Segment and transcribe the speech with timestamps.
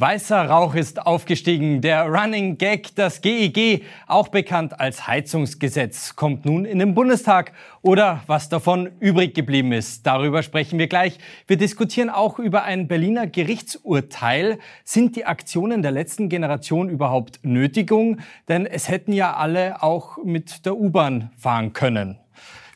[0.00, 1.80] Weißer Rauch ist aufgestiegen.
[1.80, 7.50] Der Running Gag, das GEG, auch bekannt als Heizungsgesetz, kommt nun in den Bundestag.
[7.82, 11.18] Oder was davon übrig geblieben ist, darüber sprechen wir gleich.
[11.48, 14.60] Wir diskutieren auch über ein Berliner Gerichtsurteil.
[14.84, 18.20] Sind die Aktionen der letzten Generation überhaupt Nötigung?
[18.46, 22.20] Denn es hätten ja alle auch mit der U-Bahn fahren können.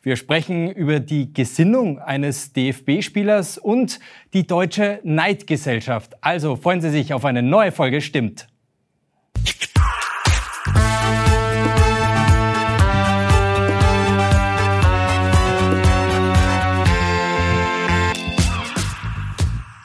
[0.05, 4.01] Wir sprechen über die Gesinnung eines DFB-Spielers und
[4.33, 6.17] die deutsche Neidgesellschaft.
[6.21, 8.49] Also freuen Sie sich auf eine neue Folge Stimmt.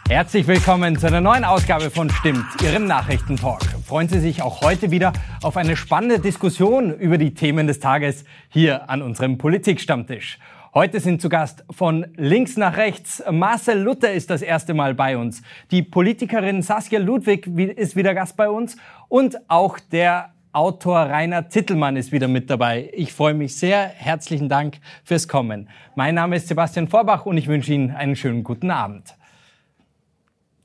[0.09, 3.76] Herzlich willkommen zu einer neuen Ausgabe von Stimmt, Ihrem Nachrichtentalk.
[3.87, 8.25] Freuen Sie sich auch heute wieder auf eine spannende Diskussion über die Themen des Tages
[8.49, 10.39] hier an unserem Politikstammtisch.
[10.73, 13.23] Heute sind zu Gast von links nach rechts.
[13.31, 15.41] Marcel Luther ist das erste Mal bei uns.
[15.71, 18.75] Die Politikerin Saskia Ludwig ist wieder Gast bei uns.
[19.07, 22.89] Und auch der Autor Rainer Zittelmann ist wieder mit dabei.
[22.93, 23.87] Ich freue mich sehr.
[23.87, 25.69] Herzlichen Dank fürs Kommen.
[25.95, 29.15] Mein Name ist Sebastian Vorbach und ich wünsche Ihnen einen schönen guten Abend.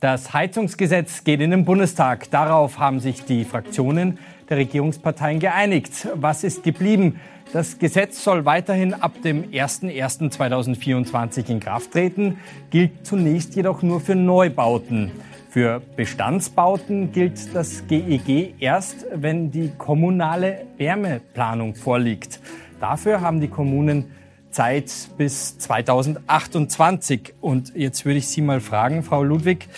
[0.02, 2.28] Das Heizungsgesetz geht in den Bundestag.
[2.32, 4.18] Darauf haben sich die Fraktionen
[4.50, 6.08] der Regierungsparteien geeinigt.
[6.16, 7.20] Was ist geblieben?
[7.52, 12.38] Das Gesetz soll weiterhin ab dem 01.01.2024 in Kraft treten,
[12.70, 15.12] gilt zunächst jedoch nur für Neubauten.
[15.50, 22.40] Für Bestandsbauten gilt das GEG erst, wenn die kommunale Wärmeplanung vorliegt.
[22.80, 24.06] Dafür haben die Kommunen
[24.52, 27.34] Zeit bis 2028.
[27.40, 29.68] Und jetzt würde ich Sie mal fragen, Frau Ludwig,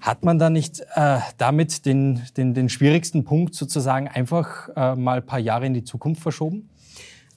[0.00, 5.18] hat man da nicht äh, damit den, den, den schwierigsten Punkt sozusagen einfach äh, mal
[5.18, 6.68] ein paar Jahre in die Zukunft verschoben?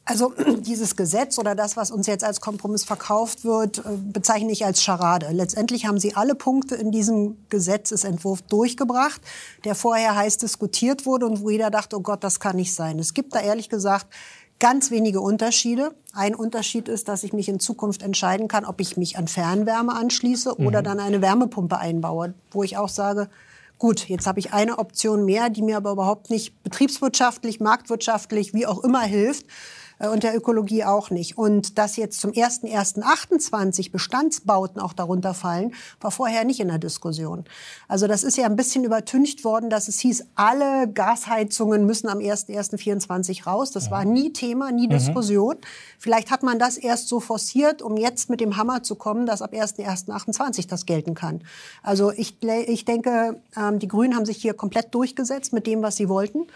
[0.05, 4.65] Also dieses Gesetz oder das, was uns jetzt als Kompromiss verkauft wird, äh, bezeichne ich
[4.65, 5.29] als Scharade.
[5.31, 9.21] Letztendlich haben Sie alle Punkte in diesem Gesetzesentwurf durchgebracht,
[9.63, 12.99] der vorher heiß diskutiert wurde und wo jeder dachte, oh Gott, das kann nicht sein.
[12.99, 14.07] Es gibt da ehrlich gesagt
[14.59, 15.93] ganz wenige Unterschiede.
[16.13, 19.93] Ein Unterschied ist, dass ich mich in Zukunft entscheiden kann, ob ich mich an Fernwärme
[19.93, 20.67] anschließe mhm.
[20.67, 23.29] oder dann eine Wärmepumpe einbaue, wo ich auch sage,
[23.77, 28.65] gut, jetzt habe ich eine Option mehr, die mir aber überhaupt nicht betriebswirtschaftlich, marktwirtschaftlich, wie
[28.65, 29.45] auch immer hilft,
[29.99, 31.37] und der Ökologie auch nicht.
[31.37, 37.45] Und dass jetzt zum 1.1.28 Bestandsbauten auch darunter fallen, war vorher nicht in der Diskussion.
[37.87, 42.19] Also das ist ja ein bisschen übertüncht worden, dass es hieß, alle Gasheizungen müssen am
[42.19, 43.71] 1.1.24 raus.
[43.71, 44.91] Das war nie Thema, nie mhm.
[44.91, 45.55] Diskussion.
[45.97, 49.41] Vielleicht hat man das erst so forciert, um jetzt mit dem Hammer zu kommen, dass
[49.41, 51.41] ab 1.1.28 das gelten kann.
[51.83, 55.95] Also ich, ich denke, ähm, die Grünen haben sich hier komplett durchgesetzt mit dem, was
[55.95, 56.47] sie wollten.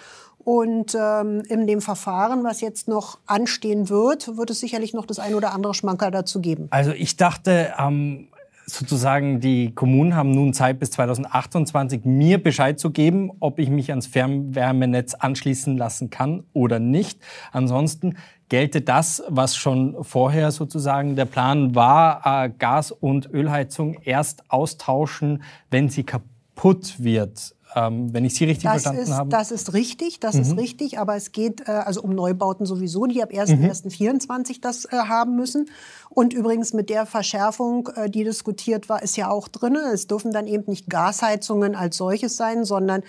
[0.44, 5.20] Und ähm, in dem Verfahren, was jetzt noch anstehen wird, wird es sicherlich noch das
[5.20, 6.68] ein oder andere Schmanker dazu geben.
[6.72, 8.30] Also ich dachte, ähm,
[8.66, 13.90] sozusagen die Kommunen haben nun Zeit bis 2028, mir Bescheid zu geben, ob ich mich
[13.90, 17.20] ans Fernwärmenetz anschließen lassen kann oder nicht.
[17.52, 18.16] Ansonsten
[18.48, 25.44] gelte das, was schon vorher sozusagen der Plan war, äh, Gas- und Ölheizung erst austauschen,
[25.70, 29.30] wenn sie kaputt wird ähm, wenn ich Sie richtig das verstanden ist, habe.
[29.30, 30.42] Das ist richtig, das mhm.
[30.42, 34.62] ist richtig, aber es geht äh, also um Neubauten sowieso, die ab 1.1.24 mhm.
[34.62, 35.70] das äh, haben müssen.
[36.10, 39.76] Und übrigens mit der Verschärfung, äh, die diskutiert war, ist ja auch drin.
[39.76, 43.04] Es dürfen dann eben nicht Gasheizungen als solches sein, sondern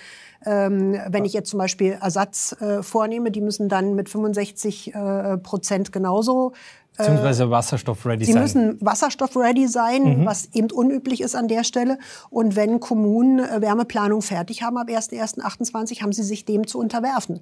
[0.45, 5.37] ähm, wenn ich jetzt zum Beispiel Ersatz äh, vornehme, die müssen dann mit 65 äh,
[5.39, 6.53] Prozent genauso
[6.97, 8.35] Beziehungsweise wasserstoff-ready sein.
[8.35, 10.27] Sie müssen wasserstoff-ready sein, mhm.
[10.27, 11.99] was eben unüblich ist an der Stelle.
[12.29, 17.41] Und wenn Kommunen äh, Wärmeplanung fertig haben ab 1.1.28, haben sie sich dem zu unterwerfen.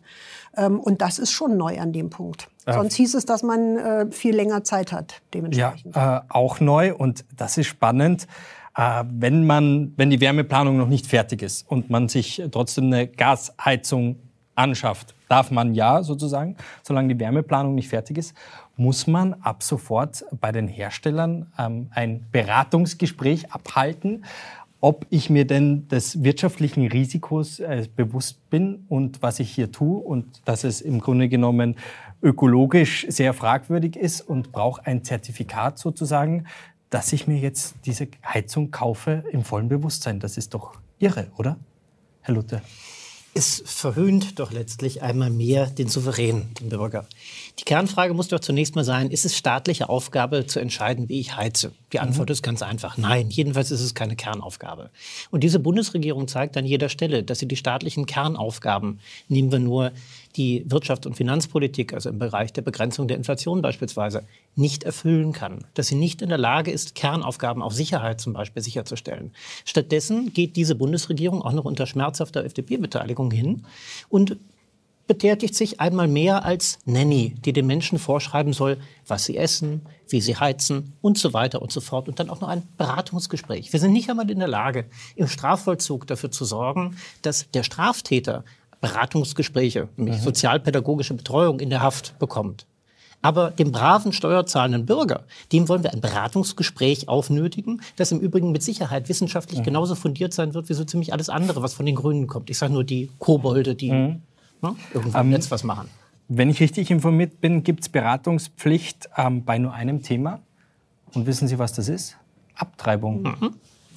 [0.57, 2.49] Ähm, und das ist schon neu an dem Punkt.
[2.67, 5.95] Äh, Sonst hieß es, dass man äh, viel länger Zeit hat, dementsprechend.
[5.97, 6.95] Ja, äh, auch neu.
[6.95, 8.27] Und das ist spannend.
[8.77, 13.09] Äh, wenn man, wenn die Wärmeplanung noch nicht fertig ist und man sich trotzdem eine
[13.09, 14.17] Gasheizung
[14.55, 18.35] anschafft, darf man ja sozusagen, solange die Wärmeplanung nicht fertig ist
[18.79, 24.25] muss man ab sofort bei den Herstellern ähm, ein Beratungsgespräch abhalten,
[24.81, 29.99] ob ich mir denn des wirtschaftlichen Risikos äh, bewusst bin und was ich hier tue
[29.99, 31.75] und dass es im Grunde genommen
[32.23, 36.47] ökologisch sehr fragwürdig ist und brauche ein Zertifikat sozusagen,
[36.89, 40.21] dass ich mir jetzt diese Heizung kaufe im vollen Bewusstsein.
[40.21, 41.59] Das ist doch irre, oder,
[42.23, 42.63] Herr Luther?
[43.39, 47.07] Es verhöhnt doch letztlich einmal mehr den Souverän, den Bürger.
[47.61, 51.37] Die Kernfrage muss doch zunächst mal sein, ist es staatliche Aufgabe zu entscheiden, wie ich
[51.37, 51.71] heize?
[51.93, 52.33] Die Antwort mhm.
[52.33, 53.31] ist ganz einfach, nein.
[53.31, 54.91] Jedenfalls ist es keine Kernaufgabe.
[55.31, 58.99] Und diese Bundesregierung zeigt an jeder Stelle, dass sie die staatlichen Kernaufgaben,
[59.29, 59.93] nehmen wir nur
[60.39, 64.23] die Wirtschafts- und Finanzpolitik, also im Bereich der Begrenzung der Inflation beispielsweise,
[64.55, 65.65] nicht erfüllen kann.
[65.75, 69.33] Dass sie nicht in der Lage ist, Kernaufgaben, auch Sicherheit zum Beispiel, sicherzustellen.
[69.65, 73.65] Stattdessen geht diese Bundesregierung auch noch unter schmerzhafter FDP-Beteiligung hin
[74.09, 74.39] und
[75.09, 78.77] betätigt sich einmal mehr als Nanny, die den Menschen vorschreiben soll,
[79.07, 82.09] was sie essen, wie sie heizen und so weiter und so fort.
[82.09, 83.73] Und dann auch noch ein Beratungsgespräch.
[83.73, 84.85] Wir sind nicht einmal in der Lage,
[85.17, 88.45] im Strafvollzug dafür zu sorgen, dass der Straftäter
[88.81, 90.23] Beratungsgespräche, nämlich mhm.
[90.23, 92.67] sozialpädagogische Betreuung in der Haft bekommt.
[93.21, 98.63] Aber dem braven steuerzahlenden Bürger, dem wollen wir ein Beratungsgespräch aufnötigen, das im Übrigen mit
[98.63, 99.65] Sicherheit wissenschaftlich mhm.
[99.65, 102.49] genauso fundiert sein wird wie so ziemlich alles andere, was von den Grünen kommt.
[102.49, 104.23] Ich sage nur die Kobolde, die mhm.
[104.63, 105.89] ne, irgendwo im Netz was machen.
[106.29, 110.41] Wenn ich richtig informiert bin, gibt es Beratungspflicht ähm, bei nur einem Thema.
[111.15, 112.17] Und wissen Sie, was das ist?
[112.55, 113.23] Abtreibung.
[113.23, 113.55] Mhm.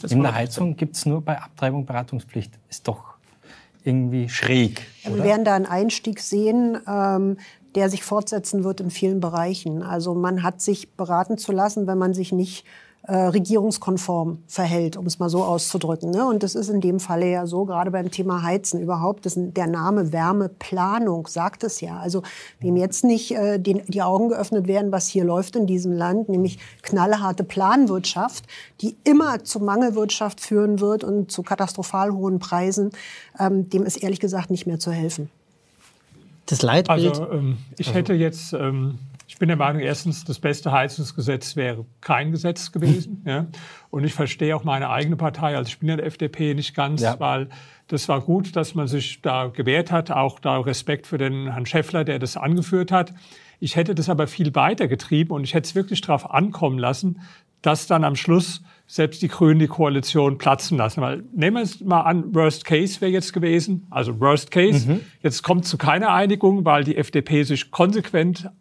[0.09, 2.57] In der Heizung gibt es nur bei Abtreibung Beratungspflicht.
[2.69, 3.10] Ist doch
[3.83, 4.81] irgendwie schräg.
[5.05, 5.17] Oder?
[5.17, 7.37] Wir werden da einen Einstieg sehen, ähm,
[7.75, 9.81] der sich fortsetzen wird in vielen Bereichen.
[9.81, 12.65] Also man hat sich beraten zu lassen, wenn man sich nicht
[13.03, 16.11] äh, regierungskonform verhält, um es mal so auszudrücken.
[16.11, 16.25] Ne?
[16.25, 19.65] Und das ist in dem Falle ja so, gerade beim Thema Heizen überhaupt, das, der
[19.65, 21.97] Name Wärmeplanung sagt es ja.
[21.97, 22.21] Also
[22.59, 26.29] wem jetzt nicht äh, den, die Augen geöffnet werden, was hier läuft in diesem Land,
[26.29, 28.45] nämlich knallharte Planwirtschaft,
[28.81, 32.91] die immer zu Mangelwirtschaft führen wird und zu katastrophal hohen Preisen,
[33.39, 35.29] ähm, dem ist ehrlich gesagt nicht mehr zu helfen.
[36.45, 37.19] Das Leitbild.
[37.19, 37.97] Also ähm, ich also.
[37.97, 38.99] hätte jetzt ähm,
[39.41, 43.23] bin der Meinung, erstens, das beste Heizungsgesetz wäre kein Gesetz gewesen.
[43.25, 43.47] ja.
[43.89, 47.01] Und ich verstehe auch meine eigene Partei, also ich bin ja der FDP nicht ganz,
[47.01, 47.19] ja.
[47.19, 47.49] weil
[47.87, 51.65] das war gut, dass man sich da gewehrt hat, auch da Respekt für den Herrn
[51.65, 53.15] Schäffler, der das angeführt hat.
[53.59, 57.19] Ich hätte das aber viel weiter getrieben und ich hätte es wirklich darauf ankommen lassen,
[57.63, 61.01] dass dann am Schluss selbst die Grünen die Koalition platzen lassen.
[61.01, 64.87] Weil nehmen wir es mal an, Worst Case wäre jetzt gewesen, also Worst Case.
[64.87, 64.99] Mhm.
[65.23, 68.51] Jetzt kommt zu keiner Einigung, weil die FDP sich konsequent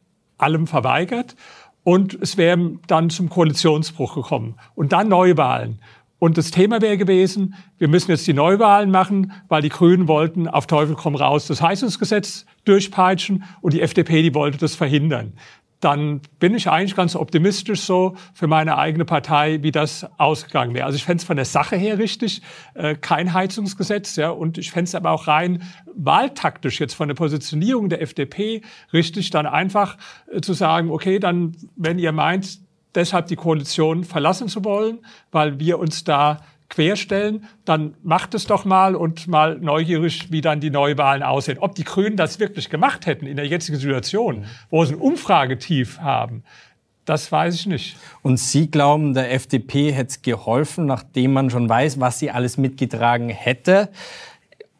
[0.42, 1.36] allem verweigert.
[1.82, 4.56] Und es wäre dann zum Koalitionsbruch gekommen.
[4.74, 5.80] Und dann Neuwahlen.
[6.18, 10.48] Und das Thema wäre gewesen, wir müssen jetzt die Neuwahlen machen, weil die Grünen wollten
[10.48, 15.32] auf Teufel komm raus das Heizungsgesetz durchpeitschen und die FDP, die wollte das verhindern
[15.80, 20.84] dann bin ich eigentlich ganz optimistisch so für meine eigene Partei, wie das ausgegangen wäre.
[20.84, 22.42] Also ich fände es von der Sache her richtig,
[22.74, 25.62] äh, kein Heizungsgesetz, ja, und ich fände es aber auch rein
[25.94, 28.62] wahltaktisch jetzt von der Positionierung der FDP
[28.92, 29.96] richtig, dann einfach
[30.30, 32.60] äh, zu sagen, okay, dann, wenn ihr meint,
[32.94, 34.98] deshalb die Koalition verlassen zu wollen,
[35.30, 36.38] weil wir uns da
[36.70, 41.58] querstellen, dann macht es doch mal und mal neugierig, wie dann die Neuwahlen aussehen.
[41.58, 45.98] Ob die Grünen das wirklich gemacht hätten in der jetzigen Situation, wo sie ein Umfragetief
[45.98, 46.42] haben,
[47.04, 47.96] das weiß ich nicht.
[48.22, 52.56] Und Sie glauben, der FDP hätte es geholfen, nachdem man schon weiß, was sie alles
[52.56, 53.88] mitgetragen hätte,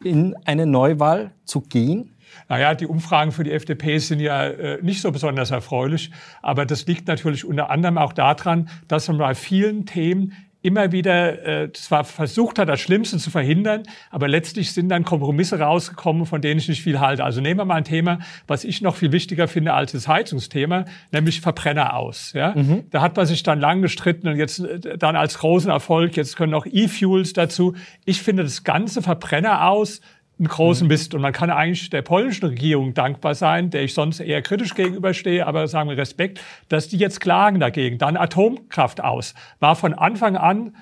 [0.01, 2.15] in eine Neuwahl zu gehen?
[2.47, 6.11] Naja, die Umfragen für die FDP sind ja äh, nicht so besonders erfreulich.
[6.41, 11.45] Aber das liegt natürlich unter anderem auch daran, dass man bei vielen Themen immer wieder
[11.63, 16.41] äh, zwar versucht hat, das Schlimmste zu verhindern, aber letztlich sind dann Kompromisse rausgekommen, von
[16.41, 17.23] denen ich nicht viel halte.
[17.23, 20.85] Also nehmen wir mal ein Thema, was ich noch viel wichtiger finde als das Heizungsthema,
[21.11, 22.33] nämlich Verbrenner aus.
[22.33, 22.53] Ja?
[22.55, 22.83] Mhm.
[22.91, 26.35] Da hat man sich dann lang gestritten und jetzt äh, dann als großen Erfolg, jetzt
[26.35, 27.73] können auch E-Fuels dazu.
[28.05, 30.01] Ich finde das ganze Verbrenner aus
[30.39, 30.91] einen großen mhm.
[30.91, 31.13] Mist.
[31.13, 35.45] Und man kann eigentlich der polnischen Regierung dankbar sein, der ich sonst eher kritisch gegenüberstehe,
[35.45, 37.97] aber sagen wir Respekt, dass die jetzt klagen dagegen.
[37.97, 39.33] Dann Atomkraft aus.
[39.59, 40.75] War von Anfang an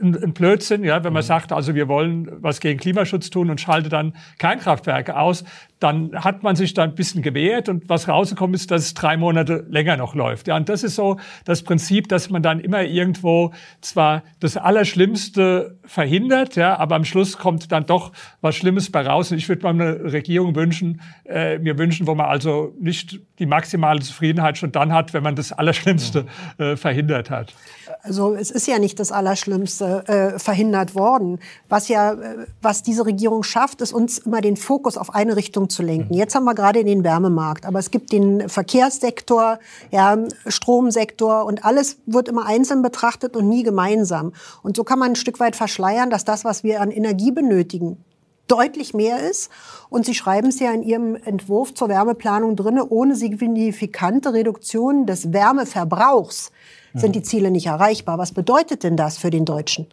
[0.00, 1.26] ein, Blödsinn, ja, wenn man mhm.
[1.26, 5.44] sagt, also wir wollen was gegen Klimaschutz tun und schalte dann Kernkraftwerke aus,
[5.78, 9.16] dann hat man sich da ein bisschen gewehrt und was rausgekommen ist, dass es drei
[9.16, 10.48] Monate länger noch läuft.
[10.48, 15.78] Ja, und das ist so das Prinzip, dass man dann immer irgendwo zwar das Allerschlimmste
[15.84, 19.30] verhindert, ja, aber am Schluss kommt dann doch was Schlimmes bei raus.
[19.30, 23.46] Und ich würde mal eine Regierung wünschen, äh, mir wünschen, wo man also nicht die
[23.46, 26.26] maximale Zufriedenheit schon dann hat, wenn man das Allerschlimmste
[26.58, 27.54] äh, verhindert hat.
[28.02, 31.40] Also es ist ja nicht das Allerschlimmste äh, verhindert worden.
[31.68, 35.68] Was ja, äh, was diese Regierung schafft, ist uns immer den Fokus auf eine Richtung
[35.68, 36.14] zu lenken.
[36.14, 36.18] Mhm.
[36.18, 39.58] Jetzt haben wir gerade den Wärmemarkt, aber es gibt den Verkehrssektor,
[39.90, 40.16] ja,
[40.46, 44.32] Stromsektor und alles wird immer einzeln betrachtet und nie gemeinsam.
[44.62, 48.04] Und so kann man ein Stück weit verschleiern, dass das, was wir an Energie benötigen,
[48.48, 49.50] deutlich mehr ist.
[49.88, 55.32] Und Sie schreiben es ja in Ihrem Entwurf zur Wärmeplanung drinne, ohne signifikante Reduktion des
[55.32, 56.52] Wärmeverbrauchs
[56.94, 58.18] sind die Ziele nicht erreichbar.
[58.18, 59.86] Was bedeutet denn das für den Deutschen?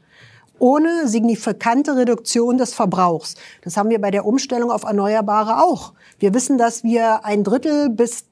[0.59, 3.35] Ohne signifikante Reduktion des Verbrauchs.
[3.63, 5.93] Das haben wir bei der Umstellung auf Erneuerbare auch.
[6.19, 8.25] Wir wissen, dass wir ein Drittel bis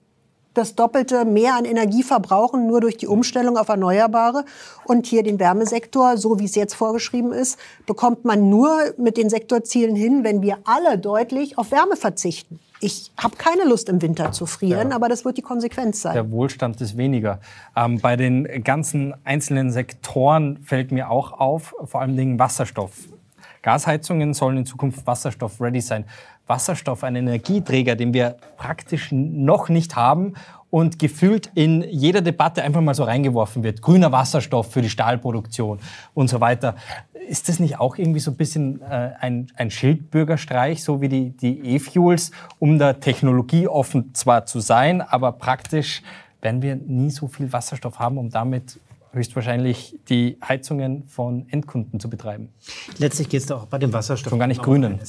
[0.54, 4.46] das Doppelte mehr an Energie verbrauchen, nur durch die Umstellung auf Erneuerbare.
[4.86, 9.30] Und hier den Wärmesektor, so wie es jetzt vorgeschrieben ist, bekommt man nur mit den
[9.30, 12.60] Sektorzielen hin, wenn wir alle deutlich auf Wärme verzichten.
[12.84, 14.96] Ich habe keine Lust im Winter zu frieren, ja.
[14.96, 16.16] aber das wird die Konsequenz sein.
[16.16, 17.40] Der Wohlstand ist weniger.
[17.76, 22.92] Ähm, bei den ganzen einzelnen Sektoren fällt mir auch auf, vor allem Dingen Wasserstoff.
[23.62, 26.06] Gasheizungen sollen in Zukunft wasserstoff-ready sein.
[26.48, 30.34] Wasserstoff, ein Energieträger, den wir praktisch noch nicht haben
[30.70, 33.82] und gefühlt in jeder Debatte einfach mal so reingeworfen wird.
[33.82, 35.80] Grüner Wasserstoff für die Stahlproduktion
[36.14, 36.76] und so weiter.
[37.28, 41.30] Ist das nicht auch irgendwie so ein bisschen äh, ein, ein Schildbürgerstreich, so wie die,
[41.30, 46.02] die E-Fuels, um da technologieoffen zwar zu sein, aber praktisch
[46.42, 48.80] werden wir nie so viel Wasserstoff haben, um damit
[49.14, 52.50] höchstwahrscheinlich die Heizungen von Endkunden zu betreiben.
[52.98, 54.32] Letztlich geht es auch bei dem Wasserstoff.
[54.32, 55.00] Schon gar nicht grünen.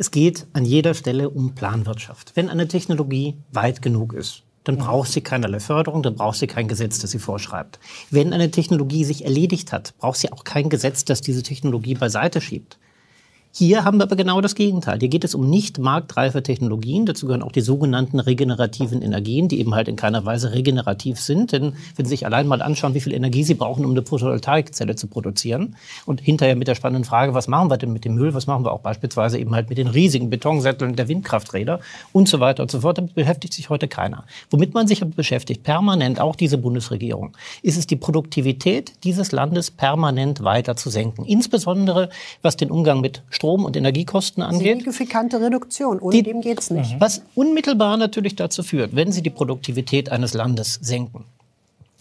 [0.00, 2.30] Es geht an jeder Stelle um Planwirtschaft.
[2.36, 6.68] Wenn eine Technologie weit genug ist, dann braucht sie keinerlei Förderung, dann braucht sie kein
[6.68, 7.80] Gesetz, das sie vorschreibt.
[8.08, 12.40] Wenn eine Technologie sich erledigt hat, braucht sie auch kein Gesetz, das diese Technologie beiseite
[12.40, 12.78] schiebt.
[13.50, 14.98] Hier haben wir aber genau das Gegenteil.
[15.00, 17.06] Hier geht es um nicht marktreife Technologien.
[17.06, 21.52] Dazu gehören auch die sogenannten regenerativen Energien, die eben halt in keiner Weise regenerativ sind.
[21.52, 24.96] Denn wenn Sie sich allein mal anschauen, wie viel Energie Sie brauchen, um eine Photovoltaikzelle
[24.96, 28.34] zu produzieren und hinterher mit der spannenden Frage, was machen wir denn mit dem Müll,
[28.34, 31.80] was machen wir auch beispielsweise eben halt mit den riesigen Betonsätteln der Windkrafträder
[32.12, 34.24] und so weiter und so fort, damit beschäftigt sich heute keiner.
[34.50, 39.70] Womit man sich aber beschäftigt, permanent, auch diese Bundesregierung, ist es die Produktivität dieses Landes
[39.70, 41.24] permanent weiter zu senken.
[41.24, 42.10] Insbesondere
[42.42, 44.78] was den Umgang mit Strom- und Energiekosten angeht.
[44.78, 46.96] Signifikante Reduktion, ohne die, dem geht es nicht.
[46.98, 51.24] Was unmittelbar natürlich dazu führt, wenn Sie die Produktivität eines Landes senken,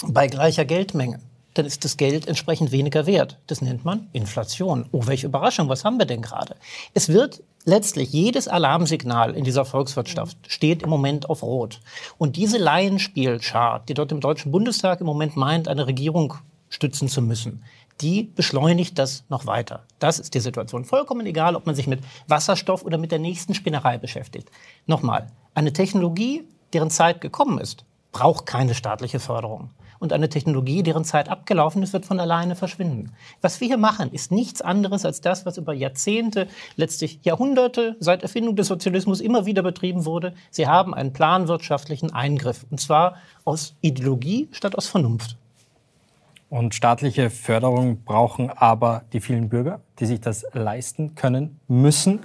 [0.04, 1.20] bei gleicher Geldmenge,
[1.54, 3.38] dann ist das Geld entsprechend weniger wert.
[3.46, 4.86] Das nennt man Inflation.
[4.92, 6.56] Oh, welche Überraschung, was haben wir denn gerade?
[6.96, 11.82] Es wird letztlich jedes Alarmsignal in dieser Volkswirtschaft steht im Moment auf Rot.
[12.18, 16.34] Und diese Laienspielschar, die dort im Deutschen Bundestag im Moment meint, eine Regierung
[16.70, 17.64] stützen zu müssen,
[18.02, 19.84] die beschleunigt das noch weiter.
[20.00, 20.86] Das ist die Situation.
[20.86, 24.50] Vollkommen egal, ob man sich mit Wasserstoff oder mit der nächsten Spinnerei beschäftigt.
[24.86, 29.72] Nochmal, eine Technologie, deren Zeit gekommen ist, braucht keine staatliche Förderung.
[30.00, 33.14] Und eine Technologie, deren Zeit abgelaufen ist, wird von alleine verschwinden.
[33.42, 38.22] Was wir hier machen, ist nichts anderes als das, was über Jahrzehnte, letztlich Jahrhunderte seit
[38.22, 40.34] Erfindung des Sozialismus immer wieder betrieben wurde.
[40.52, 42.66] Sie haben einen planwirtschaftlichen Eingriff.
[42.70, 45.38] Und zwar aus Ideologie statt aus Vernunft.
[46.50, 52.22] Und staatliche Förderung brauchen aber die vielen Bürger, die sich das leisten können müssen.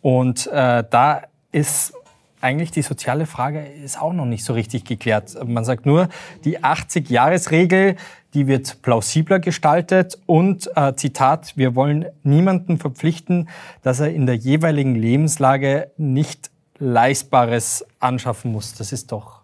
[0.00, 1.92] Und äh, da ist
[2.40, 5.36] eigentlich die soziale Frage ist auch noch nicht so richtig geklärt.
[5.46, 6.08] Man sagt nur,
[6.44, 7.96] die 80-Jahres-Regel,
[8.34, 13.48] die wird plausibler gestaltet und, äh, Zitat, wir wollen niemanden verpflichten,
[13.82, 18.74] dass er in der jeweiligen Lebenslage nicht Leistbares anschaffen muss.
[18.74, 19.40] Das ist doch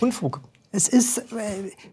[0.00, 0.40] Unfug.
[0.76, 1.22] Es ist, äh,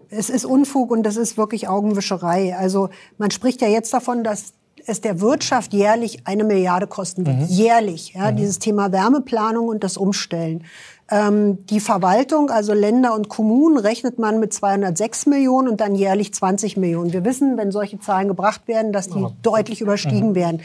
[0.10, 2.56] es ist Unfug und das ist wirklich Augenwischerei.
[2.56, 4.54] Also man spricht ja jetzt davon, dass
[4.86, 7.38] es der Wirtschaft jährlich eine Milliarde kosten wird.
[7.38, 7.46] Mhm.
[7.46, 8.14] Jährlich.
[8.14, 8.36] Ja, mhm.
[8.36, 10.66] Dieses Thema Wärmeplanung und das Umstellen.
[11.14, 16.34] Ähm, die Verwaltung, also Länder und Kommunen, rechnet man mit 206 Millionen und dann jährlich
[16.34, 17.14] 20 Millionen.
[17.14, 19.32] Wir wissen, wenn solche Zahlen gebracht werden, dass die oh.
[19.44, 20.36] deutlich überstiegen mhm.
[20.36, 20.62] werden.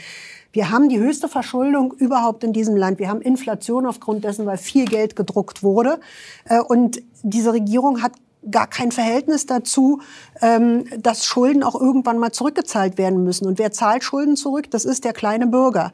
[0.51, 2.97] Wir haben die höchste Verschuldung überhaupt in diesem Land.
[2.97, 5.99] Wir haben Inflation aufgrund dessen, weil viel Geld gedruckt wurde.
[6.45, 8.13] Äh, und diese Regierung hat
[8.49, 10.01] gar kein Verhältnis dazu,
[10.41, 13.45] ähm, dass Schulden auch irgendwann mal zurückgezahlt werden müssen.
[13.45, 14.71] Und wer zahlt Schulden zurück?
[14.71, 15.91] Das ist der kleine Bürger.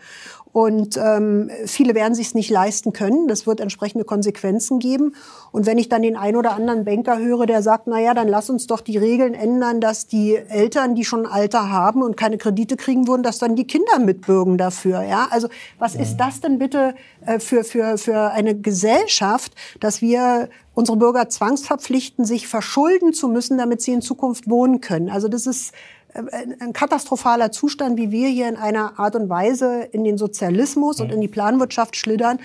[0.55, 3.27] Und ähm, viele werden sich es nicht leisten können.
[3.27, 5.13] Das wird entsprechende Konsequenzen geben.
[5.51, 8.29] Und wenn ich dann den ein oder anderen Banker höre, der sagt, na ja, dann
[8.29, 12.37] lass uns doch die Regeln ändern, dass die Eltern, die schon Alter haben und keine
[12.37, 15.01] Kredite kriegen würden, dass dann die Kinder mitbürgen dafür.
[15.03, 16.95] Ja, also was ist das denn bitte
[17.25, 23.57] äh, für für für eine Gesellschaft, dass wir unsere Bürger zwangsverpflichten, sich verschulden zu müssen,
[23.57, 25.09] damit sie in Zukunft wohnen können?
[25.09, 25.73] Also das ist
[26.15, 31.11] ein katastrophaler Zustand, wie wir hier in einer Art und Weise in den Sozialismus und
[31.11, 32.39] in die Planwirtschaft schlittern,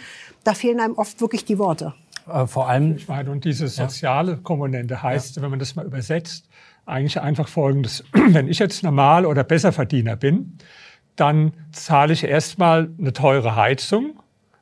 [0.45, 1.95] da fehlen einem oft wirklich die Worte.
[2.29, 2.97] Äh, vor allem.
[2.97, 5.43] Ich meine, und diese soziale Komponente heißt, ja.
[5.43, 6.49] wenn man das mal übersetzt,
[6.87, 8.05] eigentlich einfach Folgendes.
[8.13, 10.59] Wenn ich jetzt normal oder Besserverdiener bin,
[11.15, 14.19] dann zahle ich erstmal eine teure Heizung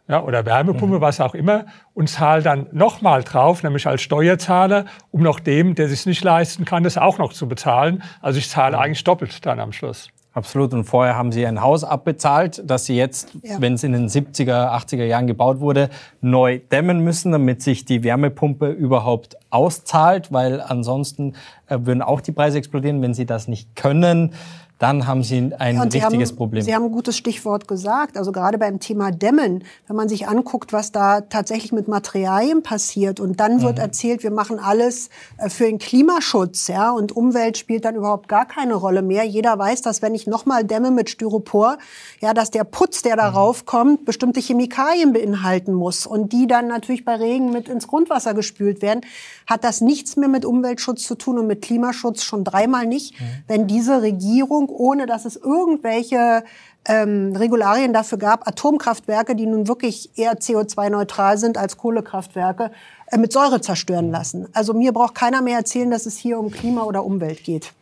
[0.09, 1.01] ja, oder Wärmepumpe, mhm.
[1.01, 5.89] was auch immer, und zahle dann nochmal drauf, nämlich als Steuerzahler, um noch dem, der
[5.89, 8.03] sich nicht leisten kann, das auch noch zu bezahlen.
[8.21, 8.83] Also ich zahle mhm.
[8.83, 10.09] eigentlich doppelt dann am Schluss.
[10.39, 10.73] Absolut.
[10.73, 13.61] Und vorher haben Sie ein Haus abbezahlt, das Sie jetzt, ja.
[13.61, 18.05] wenn es in den 70er, 80er Jahren gebaut wurde, neu dämmen müssen, damit sich die
[18.05, 21.35] Wärmepumpe überhaupt auszahlt, weil ansonsten
[21.67, 23.03] äh, würden auch die Preise explodieren.
[23.03, 24.33] Wenn Sie das nicht können,
[24.79, 26.63] dann haben Sie ein ja, richtiges haben, Problem.
[26.63, 28.17] Sie haben ein gutes Stichwort gesagt.
[28.17, 33.19] Also gerade beim Thema Dämmen, wenn man sich anguckt, was da tatsächlich mit Materialien passiert
[33.19, 33.83] und dann wird mhm.
[33.83, 38.47] erzählt, wir machen alles äh, für den Klimaschutz, ja, und Umwelt spielt dann überhaupt gar
[38.47, 39.25] keine Rolle mehr.
[39.25, 41.79] Jeder weiß, dass wenn ich nochmal dämme mit Styropor,
[42.21, 43.67] ja, dass der Putz, der darauf mhm.
[43.67, 48.81] kommt, bestimmte Chemikalien beinhalten muss und die dann natürlich bei Regen mit ins Grundwasser gespült
[48.81, 49.01] werden,
[49.49, 53.25] hat das nichts mehr mit Umweltschutz zu tun und mit Klimaschutz schon dreimal nicht, mhm.
[53.49, 56.45] wenn diese Regierung, ohne dass es irgendwelche
[56.87, 62.71] ähm, Regularien dafür gab, Atomkraftwerke, die nun wirklich eher CO2-neutral sind als Kohlekraftwerke,
[63.07, 64.49] äh, mit Säure zerstören lassen.
[64.53, 67.73] Also mir braucht keiner mehr erzählen, dass es hier um Klima oder Umwelt geht.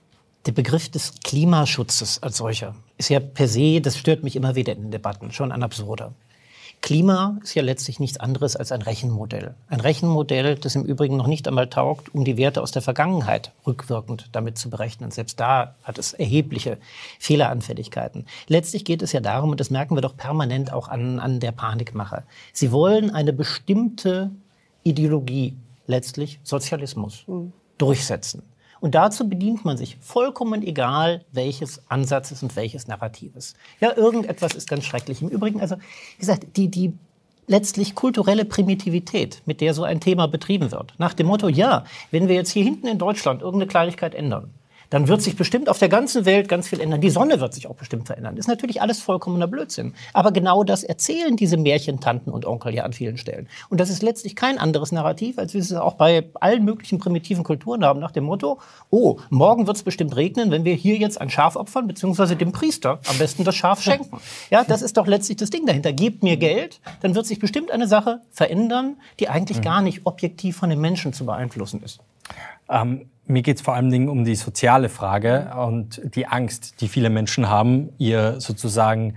[0.46, 4.72] Der Begriff des Klimaschutzes als solcher ist ja per se, das stört mich immer wieder
[4.72, 6.12] in den Debatten, schon ein absurder.
[6.86, 9.56] Klima ist ja letztlich nichts anderes als ein Rechenmodell.
[9.66, 13.50] Ein Rechenmodell, das im Übrigen noch nicht einmal taugt, um die Werte aus der Vergangenheit
[13.66, 15.10] rückwirkend damit zu berechnen.
[15.10, 16.78] Selbst da hat es erhebliche
[17.18, 18.24] Fehleranfälligkeiten.
[18.46, 21.50] Letztlich geht es ja darum, und das merken wir doch permanent auch an, an der
[21.50, 22.22] Panikmache.
[22.52, 24.30] Sie wollen eine bestimmte
[24.84, 25.56] Ideologie,
[25.88, 27.52] letztlich Sozialismus, mhm.
[27.78, 28.44] durchsetzen.
[28.80, 33.54] Und dazu bedient man sich vollkommen egal, welches Ansatzes und welches Narratives.
[33.80, 35.22] Ja, irgendetwas ist ganz schrecklich.
[35.22, 36.92] Im Übrigen, also, wie gesagt, die, die
[37.46, 40.94] letztlich kulturelle Primitivität, mit der so ein Thema betrieben wird.
[40.98, 44.50] Nach dem Motto, ja, wenn wir jetzt hier hinten in Deutschland irgendeine Kleinigkeit ändern,
[44.90, 47.00] dann wird sich bestimmt auf der ganzen Welt ganz viel ändern.
[47.00, 48.36] Die Sonne wird sich auch bestimmt verändern.
[48.36, 49.94] Das ist natürlich alles vollkommener Blödsinn.
[50.12, 53.48] Aber genau das erzählen diese Märchentanten und Onkel ja an vielen Stellen.
[53.68, 57.44] Und das ist letztlich kein anderes Narrativ, als wir es auch bei allen möglichen primitiven
[57.44, 58.58] Kulturen haben, nach dem Motto,
[58.90, 62.52] oh, morgen wird es bestimmt regnen, wenn wir hier jetzt ein Schaf opfern, beziehungsweise dem
[62.52, 64.18] Priester am besten das Schaf schenken.
[64.50, 65.92] Ja, das ist doch letztlich das Ding dahinter.
[65.92, 70.56] Gebt mir Geld, dann wird sich bestimmt eine Sache verändern, die eigentlich gar nicht objektiv
[70.56, 72.00] von den Menschen zu beeinflussen ist.
[72.68, 76.88] Ähm mir geht es vor allen Dingen um die soziale Frage und die Angst, die
[76.88, 79.14] viele Menschen haben, ihr sozusagen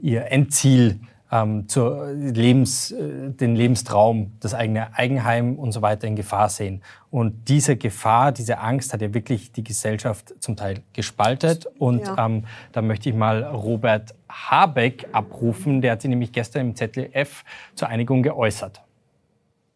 [0.00, 6.16] ihr Endziel ähm, zur Lebens, äh, den Lebenstraum, das eigene Eigenheim und so weiter in
[6.16, 6.82] Gefahr sehen.
[7.10, 11.66] Und diese Gefahr, diese Angst hat ja wirklich die Gesellschaft zum Teil gespaltet.
[11.78, 12.26] Und ja.
[12.26, 15.82] ähm, da möchte ich mal Robert Habeck abrufen.
[15.82, 18.82] Der hat sich nämlich gestern im ZDF zur Einigung geäußert.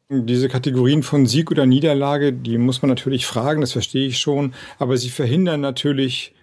[0.08, 4.52] Diese Kategorien von Sieg oder Niederlage, die muss man natürlich fragen, das verstehe ich schon,
[4.78, 6.34] aber sie verhindern natürlich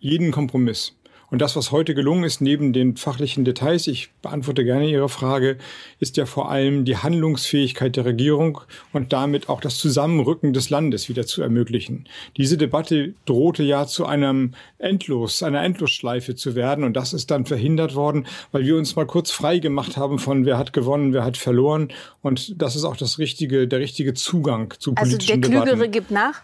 [0.00, 0.96] jeden Kompromiss.
[1.34, 5.58] Und das, was heute gelungen ist, neben den fachlichen Details, ich beantworte gerne Ihre Frage,
[5.98, 8.60] ist ja vor allem die Handlungsfähigkeit der Regierung
[8.92, 12.06] und damit auch das Zusammenrücken des Landes wieder zu ermöglichen.
[12.36, 17.46] Diese Debatte drohte ja zu einem Endlos, einer Endlosschleife zu werden und das ist dann
[17.46, 21.24] verhindert worden, weil wir uns mal kurz frei gemacht haben von wer hat gewonnen, wer
[21.24, 21.88] hat verloren
[22.22, 25.52] und das ist auch das richtige, der richtige Zugang zu politischen Debatten.
[25.52, 26.42] Also der Klügere gibt nach?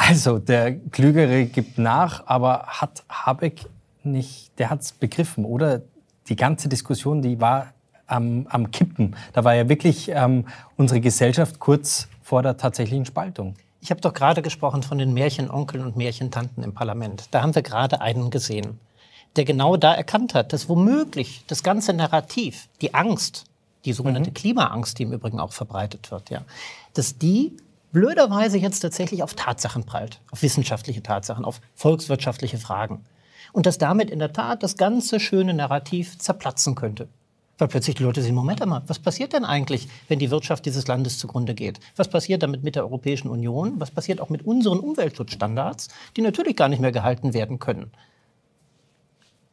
[0.00, 3.66] Also, der Klügere gibt nach, aber hat Habeck
[4.04, 5.82] nicht, der hat es begriffen, oder?
[6.28, 7.72] Die ganze Diskussion, die war
[8.06, 9.16] am, am Kippen.
[9.32, 13.56] Da war ja wirklich ähm, unsere Gesellschaft kurz vor der tatsächlichen Spaltung.
[13.80, 17.24] Ich habe doch gerade gesprochen von den Märchenonkeln und Märchentanten im Parlament.
[17.32, 18.78] Da haben wir gerade einen gesehen,
[19.34, 23.46] der genau da erkannt hat, dass womöglich das ganze Narrativ, die Angst,
[23.84, 24.34] die sogenannte mhm.
[24.34, 26.42] Klimaangst, die im Übrigen auch verbreitet wird, ja,
[26.94, 27.56] dass die
[27.92, 33.04] blöderweise jetzt tatsächlich auf Tatsachen prallt, auf wissenschaftliche Tatsachen, auf volkswirtschaftliche Fragen.
[33.52, 37.08] Und dass damit in der Tat das ganze schöne Narrativ zerplatzen könnte.
[37.58, 40.86] Weil plötzlich die Leute sehen, Moment einmal, was passiert denn eigentlich, wenn die Wirtschaft dieses
[40.86, 41.80] Landes zugrunde geht?
[41.96, 43.80] Was passiert damit mit der Europäischen Union?
[43.80, 47.90] Was passiert auch mit unseren Umweltschutzstandards, die natürlich gar nicht mehr gehalten werden können?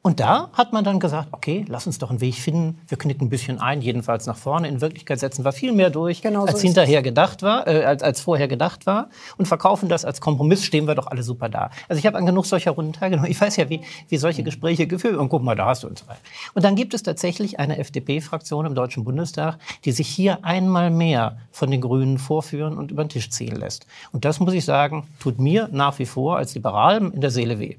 [0.06, 2.80] Und da hat man dann gesagt, okay, lass uns doch einen Weg finden.
[2.88, 4.68] Wir knicken ein bisschen ein, jedenfalls nach vorne.
[4.68, 8.04] In Wirklichkeit setzen wir viel mehr durch, genau als so hinterher gedacht war, äh, als,
[8.04, 10.64] als vorher gedacht war und verkaufen das als Kompromiss.
[10.64, 11.72] Stehen wir doch alle super da.
[11.90, 13.32] Also ich habe an genug solcher Runden teilgenommen.
[13.32, 15.16] Ich weiß ja, wie, wie solche Gespräche geführt.
[15.18, 16.06] Und guck mal, da hast du uns.
[16.54, 21.40] Und dann gibt es tatsächlich eine FDP-Fraktion im Deutschen Bundestag, die sich hier einmal mehr
[21.50, 23.88] von den Grünen vorführen und über den Tisch ziehen lässt.
[24.12, 27.58] Und das muss ich sagen, tut mir nach wie vor als Liberalem in der Seele
[27.58, 27.78] weh.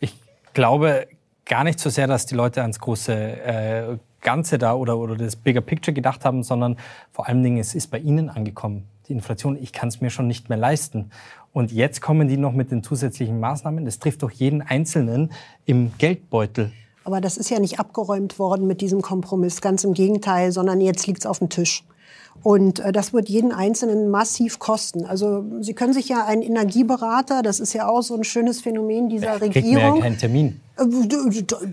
[0.00, 0.12] Ich
[0.52, 1.06] glaube,
[1.46, 5.36] gar nicht so sehr, dass die Leute ans große äh, Ganze da oder, oder das
[5.36, 6.76] Bigger Picture gedacht haben, sondern
[7.12, 8.88] vor allen Dingen, es ist bei ihnen angekommen.
[9.08, 11.10] Die Inflation, ich kann es mir schon nicht mehr leisten.
[11.52, 13.84] Und jetzt kommen die noch mit den zusätzlichen Maßnahmen.
[13.84, 15.32] Das trifft doch jeden Einzelnen
[15.64, 16.72] im Geldbeutel.
[17.04, 21.06] Aber das ist ja nicht abgeräumt worden mit diesem Kompromiss, ganz im Gegenteil, sondern jetzt
[21.06, 21.84] liegt es auf dem Tisch.
[22.42, 25.04] Und äh, das wird jeden Einzelnen massiv kosten.
[25.04, 29.08] Also Sie können sich ja einen Energieberater, das ist ja auch so ein schönes Phänomen
[29.08, 29.52] dieser Regierung.
[29.52, 30.60] Kriegt mir ja keinen Termin.
[30.76, 30.84] Äh,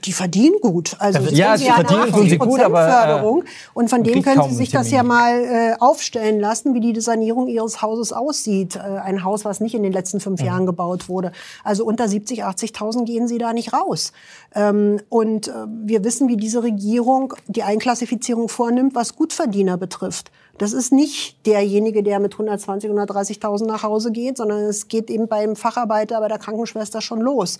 [0.03, 0.95] die verdienen gut.
[0.99, 3.43] Also ja, sie verdienen tun sie gut, aber Förderung.
[3.73, 7.47] und von denen können Sie sich das ja mal äh, aufstellen lassen, wie die Sanierung
[7.47, 8.75] Ihres Hauses aussieht.
[8.75, 10.47] Äh, ein Haus, was nicht in den letzten fünf mhm.
[10.47, 11.31] Jahren gebaut wurde.
[11.63, 14.13] Also unter 70, 80.000 gehen Sie da nicht raus.
[14.55, 15.51] Ähm, und äh,
[15.83, 20.31] wir wissen, wie diese Regierung die Einklassifizierung vornimmt, was Gutverdiener betrifft.
[20.57, 25.27] Das ist nicht derjenige, der mit 120, 130.000 nach Hause geht, sondern es geht eben
[25.27, 27.57] beim Facharbeiter, bei der Krankenschwester schon los.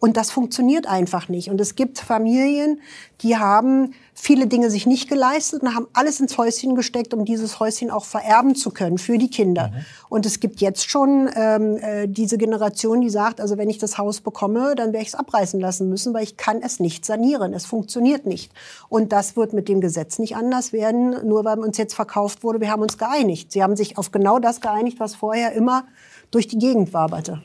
[0.00, 1.48] Und das funktioniert einfach nicht.
[1.48, 2.80] Und es gibt Familien,
[3.22, 7.58] die haben viele Dinge sich nicht geleistet und haben alles ins Häuschen gesteckt, um dieses
[7.58, 9.68] Häuschen auch vererben zu können für die Kinder.
[9.68, 9.84] Mhm.
[10.10, 13.96] Und es gibt jetzt schon ähm, äh, diese Generation, die sagt, also wenn ich das
[13.96, 17.54] Haus bekomme, dann werde ich es abreißen lassen müssen, weil ich kann es nicht sanieren.
[17.54, 18.52] Es funktioniert nicht.
[18.88, 22.60] Und das wird mit dem Gesetz nicht anders werden, nur weil uns jetzt verkauft wurde,
[22.60, 23.52] wir haben uns geeinigt.
[23.52, 25.86] Sie haben sich auf genau das geeinigt, was vorher immer
[26.30, 27.40] durch die Gegend waberte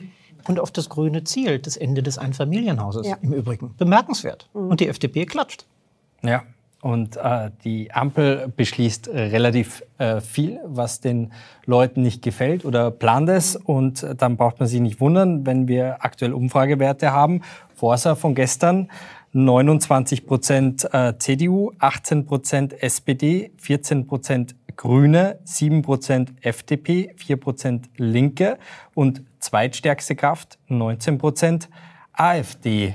[0.48, 3.16] und auf das grüne Ziel, das Ende des Einfamilienhauses ja.
[3.22, 3.74] im Übrigen.
[3.76, 4.48] Bemerkenswert.
[4.54, 4.70] Mhm.
[4.70, 5.66] Und die FDP klatscht.
[6.22, 6.42] Ja,
[6.82, 11.32] und äh, die Ampel beschließt äh, relativ äh, viel, was den
[11.66, 13.54] Leuten nicht gefällt oder plant es.
[13.54, 17.42] Und dann braucht man sich nicht wundern, wenn wir aktuell Umfragewerte haben.
[17.74, 18.88] Forsa von gestern
[19.32, 27.90] 29 Prozent äh, CDU, 18 Prozent SPD, 14 Prozent Grüne, 7 Prozent FDP, 4 Prozent
[27.96, 28.58] Linke
[28.94, 31.68] und zweitstärkste Kraft 19 Prozent
[32.12, 32.94] AfD.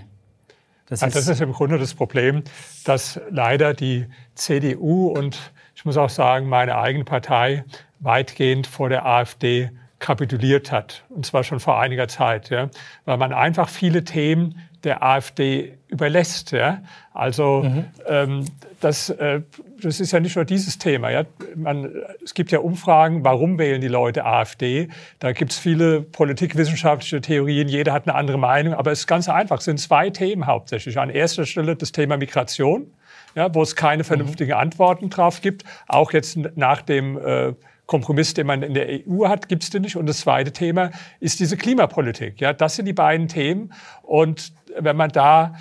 [0.87, 2.43] Das, also das ist im Grunde das Problem,
[2.83, 4.05] dass leider die
[4.35, 7.65] CDU und ich muss auch sagen, meine eigene Partei
[7.99, 11.03] weitgehend vor der AfD kapituliert hat.
[11.09, 12.49] Und zwar schon vor einiger Zeit.
[12.49, 12.69] Ja?
[13.05, 16.51] Weil man einfach viele Themen der AfD überlässt.
[16.51, 16.83] Ja?
[17.13, 17.85] Also mhm.
[18.07, 18.45] ähm,
[18.79, 19.41] das, äh,
[19.81, 21.09] das ist ja nicht nur dieses Thema.
[21.09, 21.25] Ja?
[21.55, 21.91] Man,
[22.23, 24.89] es gibt ja Umfragen, warum wählen die Leute AfD.
[25.19, 29.29] Da gibt es viele politikwissenschaftliche Theorien, jeder hat eine andere Meinung, aber es ist ganz
[29.29, 29.59] einfach.
[29.59, 30.99] Es sind zwei Themen hauptsächlich.
[30.99, 32.91] An erster Stelle das Thema Migration,
[33.35, 34.07] ja, wo es keine mhm.
[34.07, 34.59] vernünftigen mhm.
[34.59, 35.63] Antworten drauf gibt.
[35.87, 37.53] Auch jetzt nach dem äh,
[37.85, 39.95] Kompromiss, den man in der EU hat, gibt es den nicht.
[39.95, 42.41] Und das zweite Thema ist diese Klimapolitik.
[42.41, 43.73] Ja, das sind die beiden Themen.
[44.01, 45.55] Und wenn man da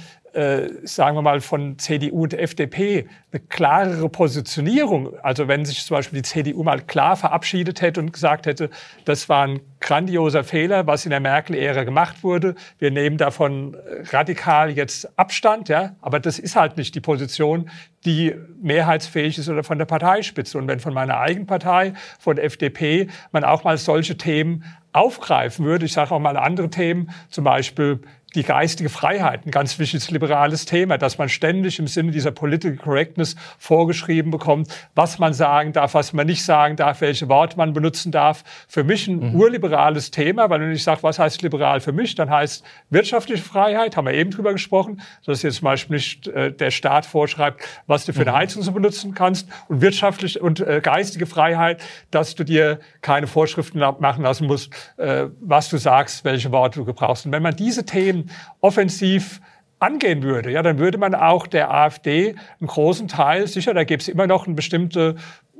[0.82, 6.22] sagen wir mal, von CDU und FDP eine klarere Positionierung, also wenn sich zum Beispiel
[6.22, 8.68] die CDU mal klar verabschiedet hätte und gesagt hätte,
[9.04, 13.76] das war ein grandioser Fehler, was in der Merkel-Ära gemacht wurde, wir nehmen davon
[14.10, 17.70] radikal jetzt Abstand, ja, aber das ist halt nicht die Position,
[18.04, 20.58] die mehrheitsfähig ist oder von der Parteispitze.
[20.58, 25.86] Und wenn von meiner eigenen Partei, von FDP, man auch mal solche Themen aufgreifen würde,
[25.86, 28.00] ich sage auch mal andere Themen, zum Beispiel
[28.34, 32.76] die geistige Freiheit, ein ganz wichtiges liberales Thema, dass man ständig im Sinne dieser Political
[32.76, 37.72] Correctness vorgeschrieben bekommt, was man sagen darf, was man nicht sagen darf, welche Worte man
[37.72, 38.42] benutzen darf.
[38.68, 39.40] Für mich ein mhm.
[39.40, 43.96] urliberales Thema, weil wenn ich sage, was heißt liberal für mich, dann heißt wirtschaftliche Freiheit,
[43.96, 48.04] haben wir eben drüber gesprochen, dass jetzt zum Beispiel nicht äh, der Staat vorschreibt, was
[48.04, 48.36] du für eine mhm.
[48.36, 53.78] Heizung so benutzen kannst und wirtschaftliche und äh, geistige Freiheit, dass du dir keine Vorschriften
[53.78, 57.26] machen lassen musst, äh, was du sagst, welche Worte du gebrauchst.
[57.26, 58.23] Und wenn man diese Themen
[58.60, 59.40] offensiv
[59.78, 64.02] angehen würde, ja, dann würde man auch der AfD einen großen Teil, sicher, da gibt
[64.02, 65.16] es immer noch eine bestimmte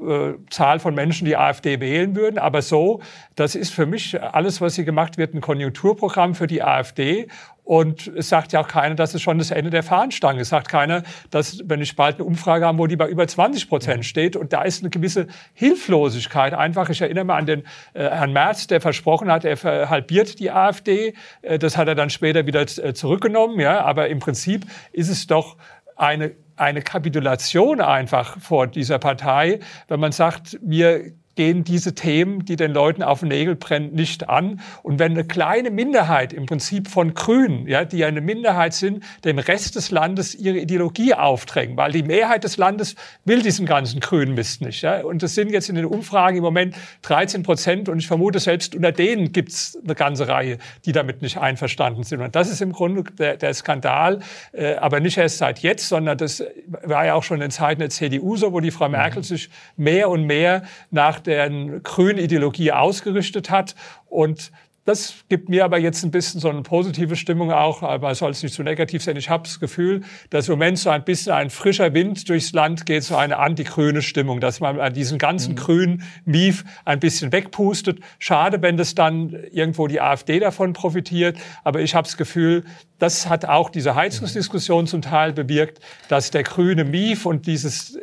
[0.08, 2.38] äh, Zahl von Menschen, die AfD wählen würden.
[2.38, 3.00] Aber so,
[3.36, 7.28] das ist für mich alles, was hier gemacht wird, ein Konjunkturprogramm für die AfD.
[7.64, 10.48] Und es sagt ja auch keiner, dass es schon das Ende der Fahnenstange ist.
[10.48, 13.70] Es sagt keiner, dass, wenn ich bald eine Umfrage haben, wo die bei über 20
[13.70, 14.36] Prozent steht.
[14.36, 16.90] Und da ist eine gewisse Hilflosigkeit einfach.
[16.90, 17.60] Ich erinnere mal an den
[17.94, 21.14] äh, Herrn Merz, der versprochen hat, er halbiert die AfD.
[21.40, 23.58] Äh, das hat er dann später wieder äh, zurückgenommen.
[23.58, 25.56] Ja, aber im Prinzip ist es doch
[25.96, 32.56] eine eine Kapitulation einfach vor dieser Partei, wenn man sagt, wir gehen diese Themen, die
[32.56, 34.60] den Leuten auf den Nägel brennen, nicht an.
[34.82, 39.04] Und wenn eine kleine Minderheit im Prinzip von Grünen, ja, die ja eine Minderheit sind,
[39.24, 42.94] dem Rest des Landes ihre Ideologie aufdrängen, weil die Mehrheit des Landes
[43.24, 44.82] will diesen ganzen grünen Mist nicht.
[44.82, 45.02] Ja.
[45.02, 48.74] Und das sind jetzt in den Umfragen im Moment 13 Prozent und ich vermute, selbst
[48.74, 52.20] unter denen gibt es eine ganze Reihe, die damit nicht einverstanden sind.
[52.20, 54.20] Und das ist im Grunde der, der Skandal,
[54.52, 56.44] äh, aber nicht erst seit jetzt, sondern das
[56.82, 59.24] war ja auch schon in Zeiten der CDU so, wo die Frau Merkel mhm.
[59.24, 63.74] sich mehr und mehr nach der grünen Ideologie ausgerichtet hat.
[64.06, 64.52] Und
[64.84, 68.42] das gibt mir aber jetzt ein bisschen so eine positive Stimmung auch, aber soll es
[68.42, 69.16] nicht zu so negativ sein.
[69.16, 72.84] Ich habe das Gefühl, dass im Moment so ein bisschen ein frischer Wind durchs Land
[72.84, 75.56] geht, so eine antigrüne Stimmung, dass man an diesen ganzen mhm.
[75.56, 78.00] grünen Mief ein bisschen wegpustet.
[78.18, 82.64] Schade, wenn das dann irgendwo die AfD davon profitiert, aber ich habe das Gefühl,
[82.98, 87.98] das hat auch diese Heizungsdiskussion zum Teil bewirkt, dass der grüne Mief und dieses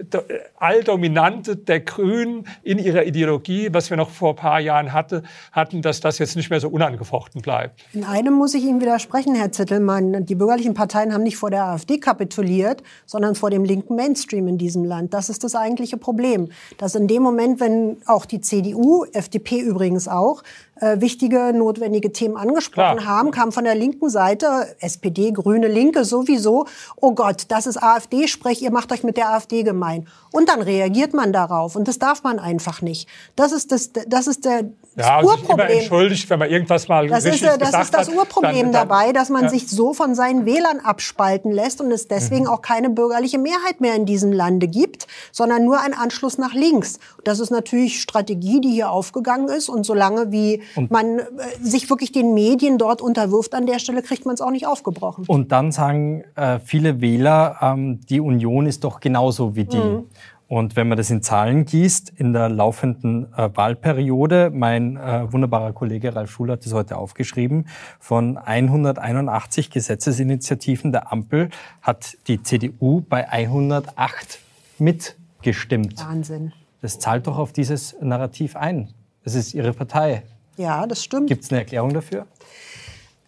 [0.57, 5.81] alldominante der Grünen in ihrer Ideologie, was wir noch vor ein paar Jahren hatte, hatten,
[5.81, 7.81] dass das jetzt nicht mehr so unangefochten bleibt.
[7.93, 10.25] In einem muss ich Ihnen widersprechen, Herr Zittelmann.
[10.25, 14.57] Die bürgerlichen Parteien haben nicht vor der AfD kapituliert, sondern vor dem linken Mainstream in
[14.57, 15.13] diesem Land.
[15.13, 16.49] Das ist das eigentliche Problem.
[16.77, 20.43] Dass in dem Moment, wenn auch die CDU, FDP übrigens auch,
[20.81, 23.05] äh, wichtige, notwendige Themen angesprochen Klar.
[23.05, 26.65] haben, kam von der linken Seite, SPD, Grüne, Linke sowieso,
[26.97, 30.07] oh Gott, das ist AfD-Sprech, ihr macht euch mit der AfD gemein.
[30.31, 31.75] Und dann reagiert man darauf.
[31.75, 33.07] Und das darf man einfach nicht.
[33.35, 34.63] Das ist, das, das ist der,
[34.95, 35.67] das ja, Urproblem.
[35.67, 39.11] Immer entschuldigt, wenn man irgendwas mal das ist, Das ist das Urproblem dann, dann, dabei,
[39.11, 39.49] dass man ja.
[39.49, 42.49] sich so von seinen Wählern abspalten lässt und es deswegen mhm.
[42.49, 46.99] auch keine bürgerliche Mehrheit mehr in diesem Lande gibt, sondern nur ein Anschluss nach links.
[47.23, 49.67] Das ist natürlich Strategie, die hier aufgegangen ist.
[49.69, 51.23] Und solange wie und man äh,
[51.61, 55.25] sich wirklich den Medien dort unterwirft, an der Stelle kriegt man es auch nicht aufgebrochen.
[55.27, 59.77] Und dann sagen äh, viele Wähler, ähm, die Union ist doch genauso wie die.
[59.77, 60.05] Mhm.
[60.51, 65.71] Und wenn man das in Zahlen gießt, in der laufenden äh, Wahlperiode, mein äh, wunderbarer
[65.71, 67.69] Kollege Ralf Schul hat das heute aufgeschrieben,
[68.01, 74.39] von 181 Gesetzesinitiativen der Ampel hat die CDU bei 108
[74.77, 76.05] mitgestimmt.
[76.05, 76.51] Wahnsinn.
[76.81, 78.89] Das zahlt doch auf dieses Narrativ ein.
[79.23, 80.23] Das ist Ihre Partei.
[80.57, 81.27] Ja, das stimmt.
[81.27, 82.27] Gibt es eine Erklärung dafür?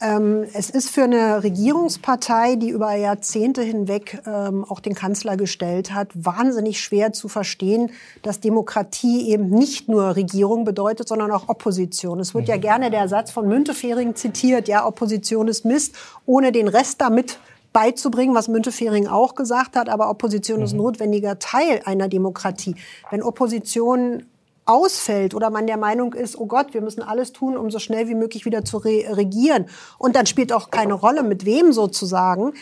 [0.03, 5.93] Ähm, es ist für eine Regierungspartei, die über Jahrzehnte hinweg ähm, auch den Kanzler gestellt
[5.93, 7.89] hat, wahnsinnig schwer zu verstehen,
[8.21, 12.19] dass Demokratie eben nicht nur Regierung bedeutet, sondern auch Opposition.
[12.19, 12.49] Es wird mhm.
[12.49, 17.39] ja gerne der Satz von Müntefering zitiert, ja, Opposition ist Mist, ohne den Rest damit
[17.71, 20.65] beizubringen, was Müntefering auch gesagt hat, aber Opposition mhm.
[20.65, 22.75] ist notwendiger Teil einer Demokratie.
[23.09, 24.25] Wenn Opposition
[24.65, 28.08] ausfällt oder man der Meinung ist, oh Gott, wir müssen alles tun, um so schnell
[28.08, 29.65] wie möglich wieder zu re regieren
[29.97, 32.54] und dann spielt auch keine Rolle, mit wem sozusagen,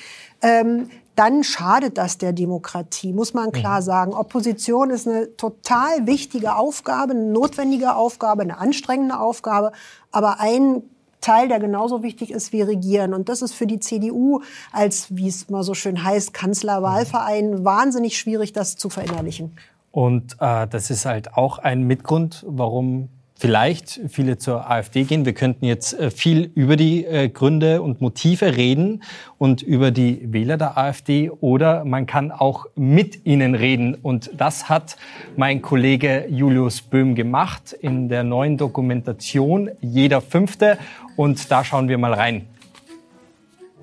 [0.42, 3.86] ähm, dann schadet das der Demokratie, muss man klar mhm.
[3.86, 4.14] sagen.
[4.14, 9.72] Opposition ist eine total wichtige Aufgabe, eine notwendige Aufgabe, eine anstrengende Aufgabe,
[10.12, 10.84] aber ein
[11.20, 13.14] Teil, der genauso wichtig ist wie Regieren.
[13.14, 18.18] Und das ist für die CDU als, wie es mal so schön heißt, Kanzlerwahlverein wahnsinnig
[18.18, 19.56] schwierig, das zu verinnerlichen.
[19.92, 23.10] Und äh, das ist halt auch ein Mitgrund, warum
[23.42, 25.26] vielleicht viele zur AfD gehen.
[25.26, 29.02] Wir könnten jetzt äh, viel über die äh, Gründe und Motive reden
[29.40, 33.96] und über die Wähler der AfD oder man kann auch mit ihnen reden.
[33.96, 34.96] Und das hat
[35.38, 40.78] mein Kollege Julius Böhm gemacht in der neuen Dokumentation Jeder Fünfte.
[41.16, 42.48] Und da schauen wir mal rein.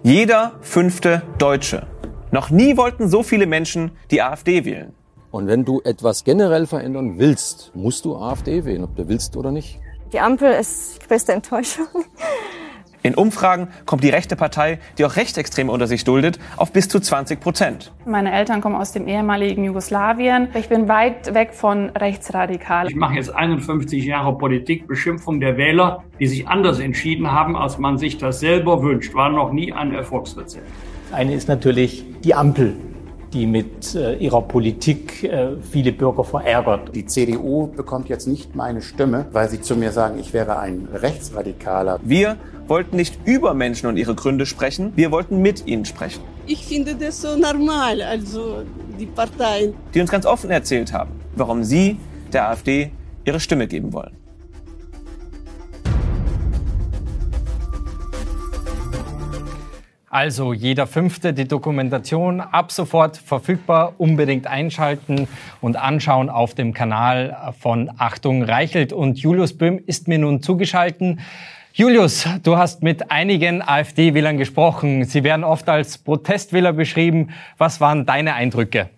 [0.05, 1.89] Jeder fünfte Deutsche.
[2.31, 4.93] Noch nie wollten so viele Menschen die AfD wählen.
[5.31, 9.51] Und wenn du etwas generell verändern willst, musst du AfD wählen, ob du willst oder
[9.51, 9.79] nicht.
[10.13, 11.87] Die Ampel ist die größte Enttäuschung.
[13.03, 16.99] In Umfragen kommt die rechte Partei, die auch Rechtsextreme unter sich duldet, auf bis zu
[16.99, 17.93] 20 Prozent.
[18.07, 20.49] Meine Eltern kommen aus dem ehemaligen Jugoslawien.
[20.55, 22.89] Ich bin weit weg von rechtsradikal.
[22.89, 27.79] Ich mache jetzt 51 Jahre Politik, Beschimpfung der Wähler, die sich anders entschieden haben, als
[27.79, 29.15] man sich das selber wünscht.
[29.15, 30.67] War noch nie ein Erfolgsrezept.
[31.13, 32.75] Eine ist natürlich die Ampel
[33.33, 36.95] die mit äh, ihrer Politik äh, viele Bürger verärgert.
[36.95, 40.89] Die CDU bekommt jetzt nicht meine Stimme, weil sie zu mir sagen, ich wäre ein
[40.93, 42.01] Rechtsradikaler.
[42.03, 42.37] Wir
[42.67, 46.23] wollten nicht über Menschen und ihre Gründe sprechen, wir wollten mit ihnen sprechen.
[46.47, 48.63] Ich finde das so normal, also
[48.99, 49.75] die Parteien.
[49.95, 51.99] Die uns ganz offen erzählt haben, warum sie
[52.33, 52.91] der AfD
[53.25, 54.18] ihre Stimme geben wollen.
[60.11, 65.29] Also jeder fünfte, die Dokumentation ab sofort verfügbar, unbedingt einschalten
[65.61, 68.95] und anschauen auf dem Kanal von Achtung Reichelt.
[68.95, 71.19] Und Julius Böhm ist mir nun zugeschaltet.
[71.75, 75.05] Julius, du hast mit einigen AfD-Wählern gesprochen.
[75.05, 77.29] Sie werden oft als Protestwähler beschrieben.
[77.59, 78.89] Was waren deine Eindrücke?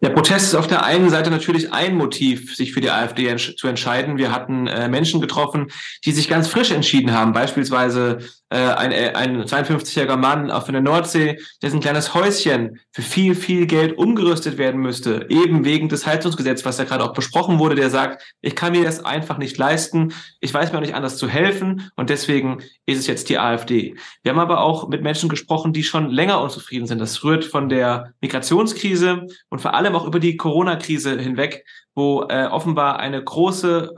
[0.00, 3.66] Der Protest ist auf der einen Seite natürlich ein Motiv, sich für die AfD zu
[3.66, 4.16] entscheiden.
[4.16, 5.72] Wir hatten äh, Menschen getroffen,
[6.04, 8.18] die sich ganz frisch entschieden haben, beispielsweise
[8.56, 13.98] ein, äh, ein 52-jähriger Mann auf der Nordsee, dessen kleines Häuschen für viel, viel Geld
[13.98, 18.22] umgerüstet werden müsste, eben wegen des Heizungsgesetzes, was ja gerade auch besprochen wurde, der sagt,
[18.40, 21.90] ich kann mir das einfach nicht leisten, ich weiß mir auch nicht anders zu helfen
[21.96, 23.96] und deswegen ist es jetzt die AfD.
[24.22, 27.00] Wir haben aber auch mit Menschen gesprochen, die schon länger unzufrieden sind.
[27.00, 31.64] Das rührt von der Migrationskrise und vor allem auch über die Corona-Krise hinweg,
[31.98, 33.92] wo äh, offenbar eine große,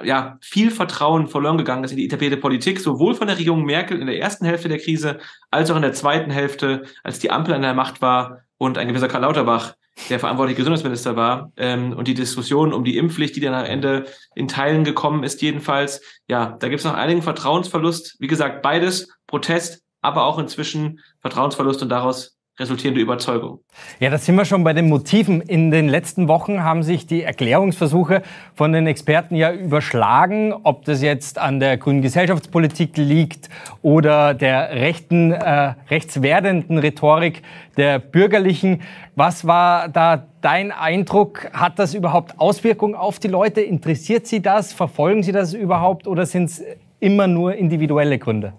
[0.00, 3.64] äh, ja, viel Vertrauen verloren gegangen ist in die etablierte Politik, sowohl von der Regierung
[3.64, 5.18] Merkel in der ersten Hälfte der Krise,
[5.50, 8.86] als auch in der zweiten Hälfte, als die Ampel an der Macht war und ein
[8.86, 9.74] gewisser Karl Lauterbach
[10.08, 14.06] der verantwortliche Gesundheitsminister war ähm, und die Diskussion um die Impfpflicht, die dann am Ende
[14.36, 18.14] in Teilen gekommen ist, jedenfalls, ja, da gibt es noch einigen Vertrauensverlust.
[18.20, 23.60] Wie gesagt, beides, Protest, aber auch inzwischen Vertrauensverlust und daraus resultierende Überzeugung.
[23.98, 25.40] Ja, da sind wir schon bei den Motiven.
[25.40, 28.22] In den letzten Wochen haben sich die Erklärungsversuche
[28.54, 33.48] von den Experten ja überschlagen, ob das jetzt an der grünen Gesellschaftspolitik liegt
[33.80, 37.42] oder der rechten, äh, rechtswerdenden Rhetorik
[37.78, 38.82] der Bürgerlichen.
[39.16, 41.50] Was war da dein Eindruck?
[41.52, 43.62] Hat das überhaupt Auswirkungen auf die Leute?
[43.62, 44.74] Interessiert Sie das?
[44.74, 46.62] Verfolgen Sie das überhaupt oder sind es
[47.00, 48.52] immer nur individuelle Gründe?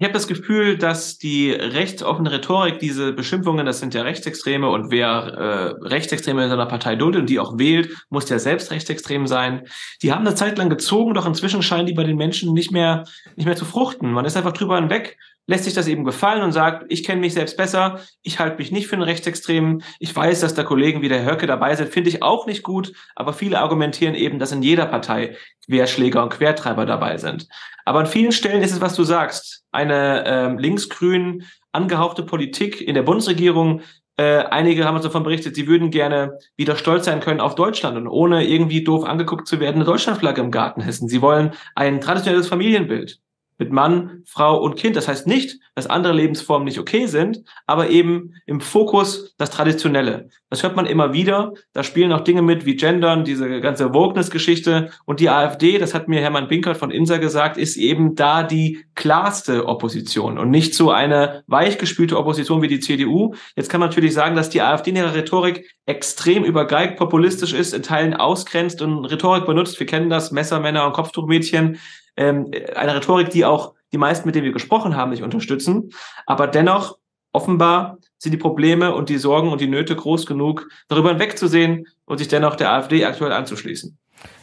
[0.00, 4.92] Ich habe das Gefühl, dass die rechtsoffene Rhetorik, diese Beschimpfungen, das sind ja Rechtsextreme und
[4.92, 9.26] wer äh, Rechtsextreme in seiner Partei duldet und die auch wählt, muss ja selbst rechtsextrem
[9.26, 9.66] sein.
[10.02, 13.02] Die haben eine Zeit lang gezogen, doch inzwischen scheinen die bei den Menschen nicht mehr,
[13.34, 14.12] nicht mehr zu fruchten.
[14.12, 17.34] Man ist einfach drüber hinweg lässt sich das eben gefallen und sagt, ich kenne mich
[17.34, 21.08] selbst besser, ich halte mich nicht für einen Rechtsextremen, ich weiß, dass da Kollegen wie
[21.08, 24.62] der Höcke dabei sind, finde ich auch nicht gut, aber viele argumentieren eben, dass in
[24.62, 27.48] jeder Partei Querschläger und Quertreiber dabei sind.
[27.86, 32.94] Aber an vielen Stellen ist es, was du sagst, eine ähm, linksgrün angehauchte Politik in
[32.94, 33.80] der Bundesregierung,
[34.18, 37.96] äh, einige haben uns davon berichtet, sie würden gerne wieder stolz sein können auf Deutschland
[37.96, 41.08] und ohne irgendwie doof angeguckt zu werden, eine Deutschlandflagge im Garten hissen.
[41.08, 43.20] Sie wollen ein traditionelles Familienbild
[43.58, 44.96] mit Mann, Frau und Kind.
[44.96, 50.28] Das heißt nicht, dass andere Lebensformen nicht okay sind, aber eben im Fokus das Traditionelle.
[50.50, 51.52] Das hört man immer wieder.
[51.72, 54.90] Da spielen auch Dinge mit wie Gendern, diese ganze Wokeness-Geschichte.
[55.04, 58.84] Und die AfD, das hat mir Hermann Binkert von INSA gesagt, ist eben da die
[58.94, 63.34] klarste Opposition und nicht so eine weichgespülte Opposition wie die CDU.
[63.56, 67.74] Jetzt kann man natürlich sagen, dass die AfD in ihrer Rhetorik extrem übergeigt, populistisch ist,
[67.74, 69.78] in Teilen ausgrenzt und Rhetorik benutzt.
[69.78, 71.78] Wir kennen das, Messermänner und Kopftuchmädchen
[72.18, 75.90] ähm, eine Rhetorik, die auch die meisten, mit denen wir gesprochen haben, nicht unterstützen.
[76.26, 76.98] Aber dennoch,
[77.32, 82.18] offenbar sind die Probleme und die Sorgen und die Nöte groß genug, darüber hinwegzusehen und
[82.18, 83.96] sich dennoch der AfD aktuell anzuschließen.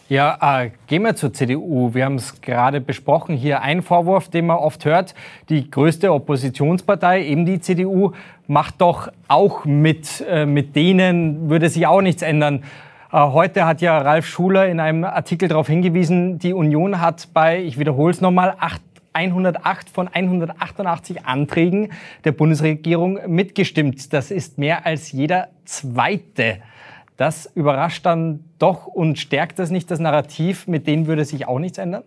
[0.08, 1.96] Ja, äh, gehen wir zur CDU.
[1.96, 3.36] Wir haben es gerade besprochen.
[3.36, 5.16] Hier ein Vorwurf, den man oft hört.
[5.50, 8.12] Die größte Oppositionspartei, eben die CDU,
[8.46, 10.24] macht doch auch mit.
[10.30, 12.64] Äh, mit denen würde sich auch nichts ändern.
[13.16, 17.64] Äh, heute hat ja Ralf Schuler in einem Artikel darauf hingewiesen, die Union hat bei,
[17.64, 18.58] ich wiederhole es nochmal,
[19.14, 21.94] 108 von 188 Anträgen
[22.26, 24.12] der Bundesregierung mitgestimmt.
[24.12, 26.58] Das ist mehr als jeder zweite.
[27.16, 31.60] Das überrascht dann doch und stärkt das nicht das Narrativ, mit denen würde sich auch
[31.60, 32.04] nichts ändern?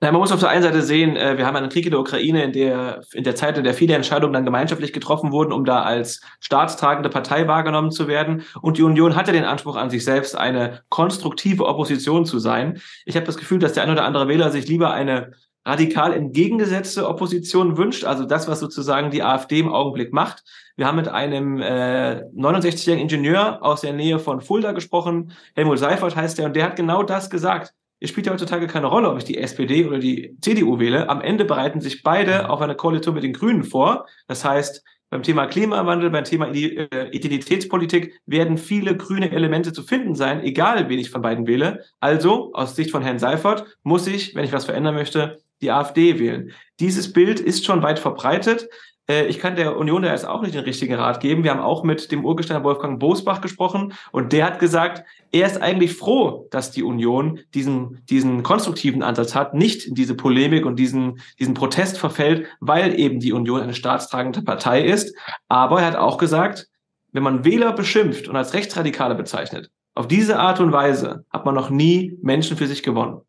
[0.00, 2.00] Nein, man muss auf der einen Seite sehen, äh, wir haben einen Krieg in der
[2.00, 5.64] Ukraine, in der, in der Zeit, in der viele Entscheidungen dann gemeinschaftlich getroffen wurden, um
[5.64, 8.44] da als staatstragende Partei wahrgenommen zu werden.
[8.62, 12.80] Und die Union hatte den Anspruch an sich selbst, eine konstruktive Opposition zu sein.
[13.04, 15.32] Ich habe das Gefühl, dass der ein oder andere Wähler sich lieber eine
[15.64, 20.42] radikal entgegengesetzte Opposition wünscht, also das, was sozusagen die AfD im Augenblick macht.
[20.76, 26.16] Wir haben mit einem äh, 69-jährigen Ingenieur aus der Nähe von Fulda gesprochen, Helmut Seifert
[26.16, 29.18] heißt er, und der hat genau das gesagt es spielt ja heutzutage keine Rolle, ob
[29.18, 31.08] ich die SPD oder die CDU wähle.
[31.08, 34.06] Am Ende bereiten sich beide auf eine Koalition mit den Grünen vor.
[34.26, 40.14] Das heißt, beim Thema Klimawandel, beim Thema äh, Identitätspolitik werden viele grüne Elemente zu finden
[40.14, 41.84] sein, egal wen ich von beiden wähle.
[41.98, 46.18] Also, aus Sicht von Herrn Seifert, muss ich, wenn ich was verändern möchte, die AfD
[46.18, 46.52] wählen.
[46.78, 48.68] Dieses Bild ist schon weit verbreitet.
[49.10, 51.42] Äh, ich kann der Union da jetzt auch nicht den richtigen Rat geben.
[51.42, 55.60] Wir haben auch mit dem Urgesteiner Wolfgang Bosbach gesprochen und der hat gesagt, er ist
[55.60, 60.76] eigentlich froh, dass die Union diesen, diesen konstruktiven Ansatz hat, nicht in diese Polemik und
[60.76, 65.14] diesen, diesen Protest verfällt, weil eben die Union eine staatstragende Partei ist.
[65.48, 66.68] Aber er hat auch gesagt,
[67.12, 71.56] wenn man Wähler beschimpft und als Rechtsradikale bezeichnet, auf diese Art und Weise hat man
[71.56, 73.22] noch nie Menschen für sich gewonnen.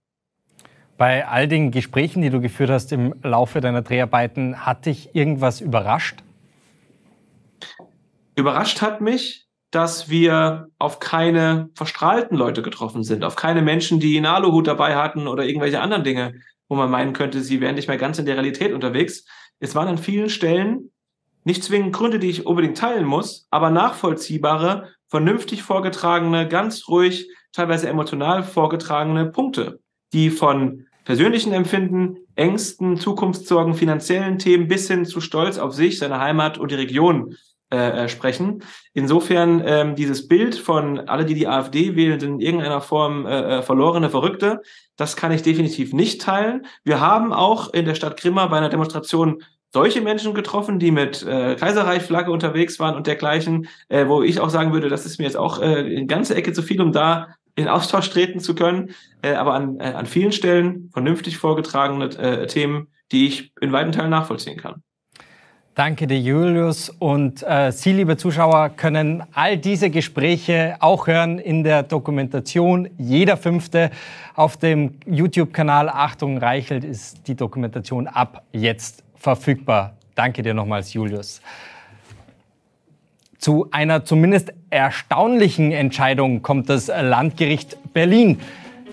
[1.02, 5.60] Bei all den Gesprächen, die du geführt hast im Laufe deiner Dreharbeiten, hat dich irgendwas
[5.60, 6.20] überrascht?
[8.36, 14.16] Überrascht hat mich, dass wir auf keine verstrahlten Leute getroffen sind, auf keine Menschen, die
[14.16, 16.36] einen Aluhut dabei hatten oder irgendwelche anderen Dinge,
[16.70, 19.26] wo man meinen könnte, sie wären nicht mehr ganz in der Realität unterwegs.
[19.58, 20.92] Es waren an vielen Stellen
[21.44, 27.90] nicht zwingend Gründe, die ich unbedingt teilen muss, aber nachvollziehbare, vernünftig vorgetragene, ganz ruhig, teilweise
[27.90, 29.80] emotional vorgetragene Punkte,
[30.14, 36.19] die von persönlichen Empfinden, Ängsten, Zukunftssorgen, finanziellen Themen bis hin zu Stolz auf sich, seine
[36.19, 37.36] Heimat und die Region
[37.69, 38.63] äh, äh, sprechen.
[38.93, 43.58] Insofern ähm, dieses Bild von alle, die die AfD wählen, sind in irgendeiner Form äh,
[43.58, 44.62] äh, verlorene Verrückte,
[44.95, 46.65] das kann ich definitiv nicht teilen.
[46.86, 49.43] Wir haben auch in der Stadt Grimma bei einer Demonstration
[49.74, 54.50] solche Menschen getroffen, die mit äh, Kaiserreichflagge unterwegs waren und dergleichen, äh, wo ich auch
[54.50, 57.36] sagen würde, das ist mir jetzt auch äh, eine ganze Ecke zu viel, um da
[57.56, 58.92] in Austausch treten zu können.
[59.22, 63.92] Äh, aber an, äh, an vielen Stellen vernünftig vorgetragene äh, Themen, die ich in weiten
[63.92, 64.82] Teilen nachvollziehen kann.
[65.74, 66.90] Danke dir, Julius.
[66.90, 73.38] Und äh, Sie, liebe Zuschauer, können all diese Gespräche auch hören in der Dokumentation Jeder
[73.38, 73.90] Fünfte
[74.36, 79.96] auf dem YouTube-Kanal Achtung Reichelt ist die Dokumentation ab jetzt verfügbar.
[80.14, 81.42] Danke dir nochmals, Julius.
[83.41, 88.39] Zu einer zumindest erstaunlichen Entscheidung kommt das Landgericht Berlin.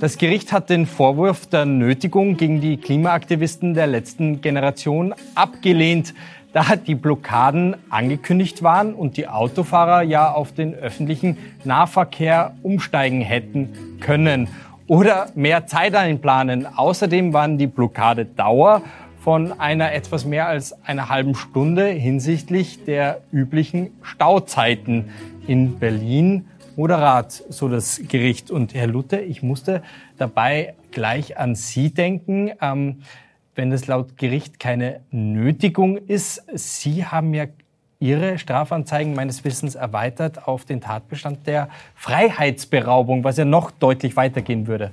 [0.01, 6.15] Das Gericht hat den Vorwurf der Nötigung gegen die Klimaaktivisten der letzten Generation abgelehnt
[6.55, 13.99] da die Blockaden angekündigt waren und die Autofahrer ja auf den öffentlichen Nahverkehr umsteigen hätten
[14.01, 14.49] können
[14.87, 16.67] oder mehr Zeit einplanen.
[16.67, 18.81] Außerdem waren die Blockadedauer
[19.29, 25.11] von einer etwas mehr als einer halben Stunde hinsichtlich der üblichen Stauzeiten
[25.47, 28.51] in Berlin moderat, so das Gericht.
[28.51, 29.83] Und Herr Luther, ich musste
[30.17, 32.53] dabei gleich an Sie denken.
[32.63, 33.03] Ähm,
[33.55, 36.43] wenn es laut Gericht keine Nötigung ist.
[36.55, 37.49] Sie haben ja
[38.01, 44.67] Ihre Strafanzeigen meines Wissens erweitert auf den Tatbestand der Freiheitsberaubung, was ja noch deutlich weitergehen
[44.67, 44.93] würde.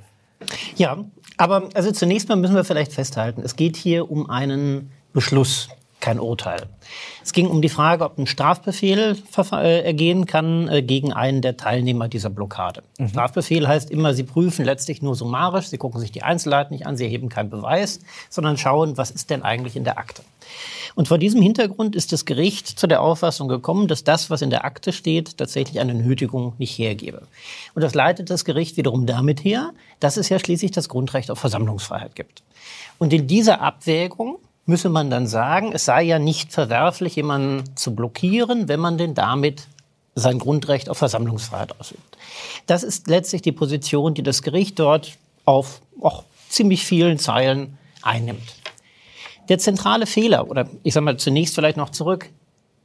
[0.75, 1.05] Ja,
[1.38, 5.69] aber also zunächst mal müssen wir vielleicht festhalten, es geht hier um einen Beschluss
[5.99, 6.67] kein Urteil.
[7.23, 9.17] Es ging um die Frage, ob ein Strafbefehl
[9.53, 12.83] äh, ergehen kann äh, gegen einen der Teilnehmer dieser Blockade.
[12.97, 13.09] Mhm.
[13.09, 16.97] Strafbefehl heißt immer, Sie prüfen letztlich nur summarisch, Sie gucken sich die Einzelheiten nicht an,
[16.97, 20.21] Sie erheben keinen Beweis, sondern schauen, was ist denn eigentlich in der Akte.
[20.93, 24.49] Und vor diesem Hintergrund ist das Gericht zu der Auffassung gekommen, dass das, was in
[24.49, 27.23] der Akte steht, tatsächlich eine Nötigung nicht hergebe.
[27.73, 31.39] Und das leitet das Gericht wiederum damit her, dass es ja schließlich das Grundrecht auf
[31.39, 32.43] Versammlungsfreiheit gibt.
[32.97, 37.95] Und in dieser Abwägung müsse man dann sagen, es sei ja nicht verwerflich, jemanden zu
[37.95, 39.68] blockieren, wenn man denn damit
[40.16, 42.18] sein Grundrecht auf Versammlungsfreiheit ausübt.
[42.66, 48.55] Das ist letztlich die Position, die das Gericht dort auf auch ziemlich vielen Zeilen einnimmt.
[49.49, 52.30] Der zentrale Fehler, oder ich sage mal zunächst vielleicht noch zurück,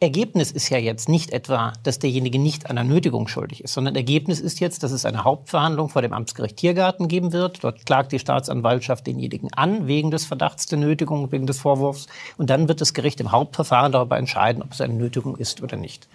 [0.02, 4.40] Ergebnis ist ja jetzt nicht etwa, dass derjenige nicht einer Nötigung schuldig ist, sondern Ergebnis
[4.40, 7.62] ist jetzt, dass es eine Hauptverhandlung vor dem Amtsgericht Tiergarten geben wird.
[7.62, 12.06] Dort klagt die Staatsanwaltschaft denjenigen an, wegen des Verdachts der Nötigung, wegen des Vorwurfs.
[12.38, 15.76] Und dann wird das Gericht im Hauptverfahren darüber entscheiden, ob es eine Nötigung ist oder
[15.76, 16.08] nicht.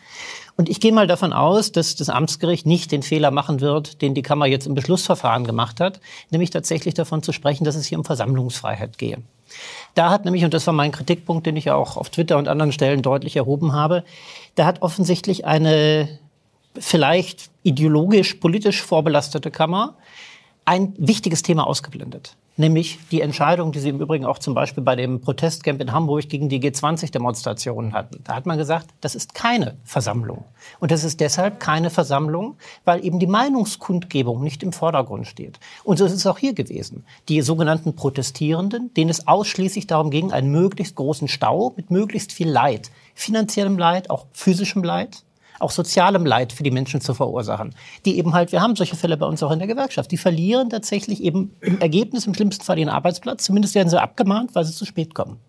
[0.57, 4.15] Und ich gehe mal davon aus, dass das Amtsgericht nicht den Fehler machen wird, den
[4.15, 5.99] die Kammer jetzt im Beschlussverfahren gemacht hat,
[6.31, 9.19] nämlich tatsächlich davon zu sprechen, dass es hier um Versammlungsfreiheit gehe.
[9.93, 12.71] Da hat nämlich, und das war mein Kritikpunkt, den ich auch auf Twitter und anderen
[12.71, 14.03] Stellen deutlich erhoben habe,
[14.55, 16.19] da hat offensichtlich eine
[16.77, 19.95] vielleicht ideologisch, politisch vorbelastete Kammer
[20.65, 24.95] ein wichtiges Thema ausgeblendet nämlich die Entscheidung, die Sie im Übrigen auch zum Beispiel bei
[24.95, 28.21] dem Protestcamp in Hamburg gegen die G20-Demonstrationen hatten.
[28.23, 30.45] Da hat man gesagt, das ist keine Versammlung.
[30.79, 35.59] Und das ist deshalb keine Versammlung, weil eben die Meinungskundgebung nicht im Vordergrund steht.
[35.83, 37.05] Und so ist es auch hier gewesen.
[37.29, 42.49] Die sogenannten Protestierenden, denen es ausschließlich darum ging, einen möglichst großen Stau mit möglichst viel
[42.49, 45.23] Leid, finanziellem Leid, auch physischem Leid,
[45.59, 47.75] auch sozialem Leid für die Menschen zu verursachen.
[48.05, 50.69] Die eben halt, wir haben solche Fälle bei uns auch in der Gewerkschaft, die verlieren
[50.69, 53.43] tatsächlich eben im Ergebnis im schlimmsten Fall ihren Arbeitsplatz.
[53.43, 55.39] Zumindest werden sie abgemahnt, weil sie zu spät kommen.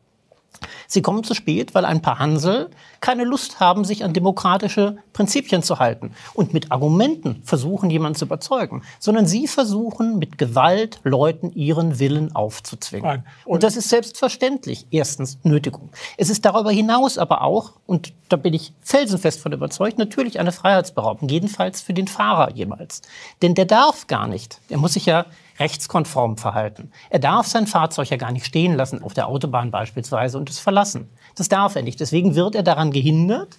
[0.86, 2.70] Sie kommen zu spät, weil ein paar Hansel
[3.00, 8.24] keine Lust haben, sich an demokratische Prinzipien zu halten und mit Argumenten versuchen, jemanden zu
[8.24, 13.24] überzeugen, sondern sie versuchen mit Gewalt Leuten ihren Willen aufzuzwingen.
[13.44, 15.90] Und, und das ist selbstverständlich erstens Nötigung.
[16.16, 20.52] Es ist darüber hinaus aber auch, und da bin ich felsenfest von überzeugt, natürlich eine
[20.52, 23.02] Freiheitsberaubung, jedenfalls für den Fahrer jemals.
[23.42, 25.26] Denn der darf gar nicht, der muss sich ja
[25.58, 26.90] rechtskonform verhalten.
[27.10, 30.58] Er darf sein Fahrzeug ja gar nicht stehen lassen, auf der Autobahn beispielsweise, und es
[30.58, 31.08] verlassen.
[31.34, 32.00] Das darf er nicht.
[32.00, 33.56] Deswegen wird er daran gehindert,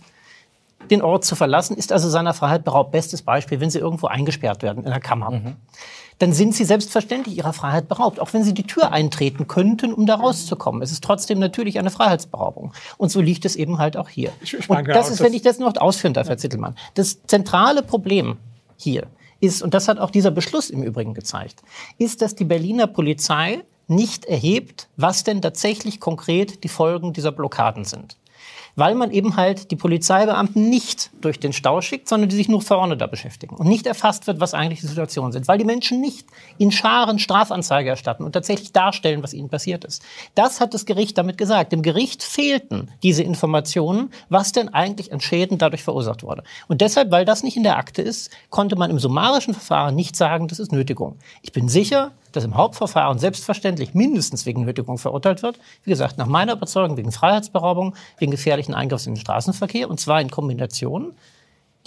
[0.90, 2.92] den Ort zu verlassen, ist also seiner Freiheit beraubt.
[2.92, 5.32] Bestes Beispiel, wenn Sie irgendwo eingesperrt werden in der Kammer.
[5.32, 5.56] Mhm.
[6.20, 10.06] Dann sind Sie selbstverständlich Ihrer Freiheit beraubt, auch wenn Sie die Tür eintreten könnten, um
[10.06, 10.82] da rauszukommen.
[10.82, 12.74] Es ist trotzdem natürlich eine Freiheitsberaubung.
[12.98, 14.32] Und so liegt es eben halt auch hier.
[14.42, 17.84] Ich, ich und das ist, wenn ich das noch ausführen darf, Herr Zittelmann, das zentrale
[17.84, 18.38] Problem
[18.78, 19.08] hier
[19.40, 21.62] ist, und das hat auch dieser Beschluss im Übrigen gezeigt,
[21.98, 27.86] ist, dass die Berliner Polizei nicht erhebt, was denn tatsächlich konkret die Folgen dieser Blockaden
[27.86, 28.18] sind.
[28.78, 32.62] Weil man eben halt die Polizeibeamten nicht durch den Stau schickt, sondern die sich nur
[32.62, 36.00] vorne da beschäftigen und nicht erfasst wird, was eigentlich die Situationen sind, weil die Menschen
[36.00, 40.04] nicht in Scharen Strafanzeige erstatten und tatsächlich darstellen, was ihnen passiert ist.
[40.36, 41.72] Das hat das Gericht damit gesagt.
[41.72, 46.44] Dem Gericht fehlten diese Informationen, was denn eigentlich an Schäden dadurch verursacht wurde.
[46.68, 50.16] Und deshalb, weil das nicht in der Akte ist, konnte man im summarischen Verfahren nicht
[50.16, 51.18] sagen, das ist Nötigung.
[51.42, 55.60] Ich bin sicher, dass im Hauptverfahren selbstverständlich mindestens wegen Nötigung verurteilt wird.
[55.84, 60.22] Wie gesagt, nach meiner Überzeugung wegen Freiheitsberaubung, wegen gefährlichen Eingriffs in den Straßenverkehr und zwar
[60.22, 61.14] in Kombination.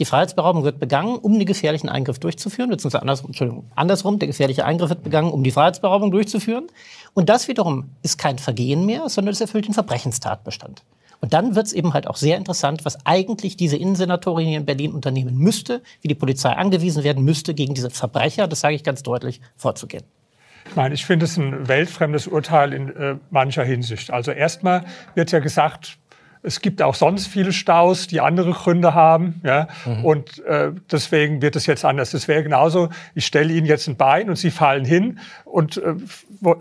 [0.01, 4.65] Die Freiheitsberaubung wird begangen, um den gefährlichen Eingriff durchzuführen, beziehungsweise andersrum, Entschuldigung, andersrum, der gefährliche
[4.65, 6.69] Eingriff wird begangen, um die Freiheitsberaubung durchzuführen.
[7.15, 10.83] Und das wiederum ist kein Vergehen mehr, sondern es erfüllt den Verbrechenstatbestand.
[11.21, 14.65] Und dann wird es eben halt auch sehr interessant, was eigentlich diese Innensenatorin hier in
[14.65, 18.85] Berlin unternehmen müsste, wie die Polizei angewiesen werden müsste, gegen diese Verbrecher, das sage ich
[18.85, 20.05] ganz deutlich, vorzugehen.
[20.75, 24.11] Nein, ich finde es ein weltfremdes Urteil in äh, mancher Hinsicht.
[24.11, 24.85] Also erstmal
[25.15, 26.00] wird ja gesagt,
[26.43, 29.41] es gibt auch sonst viele Staus, die andere Gründe haben.
[29.45, 29.69] Ja?
[29.85, 30.05] Mhm.
[30.05, 32.15] Und äh, deswegen wird es jetzt anders.
[32.15, 35.95] Es wäre genauso, ich stelle Ihnen jetzt ein Bein und Sie fallen hin und äh,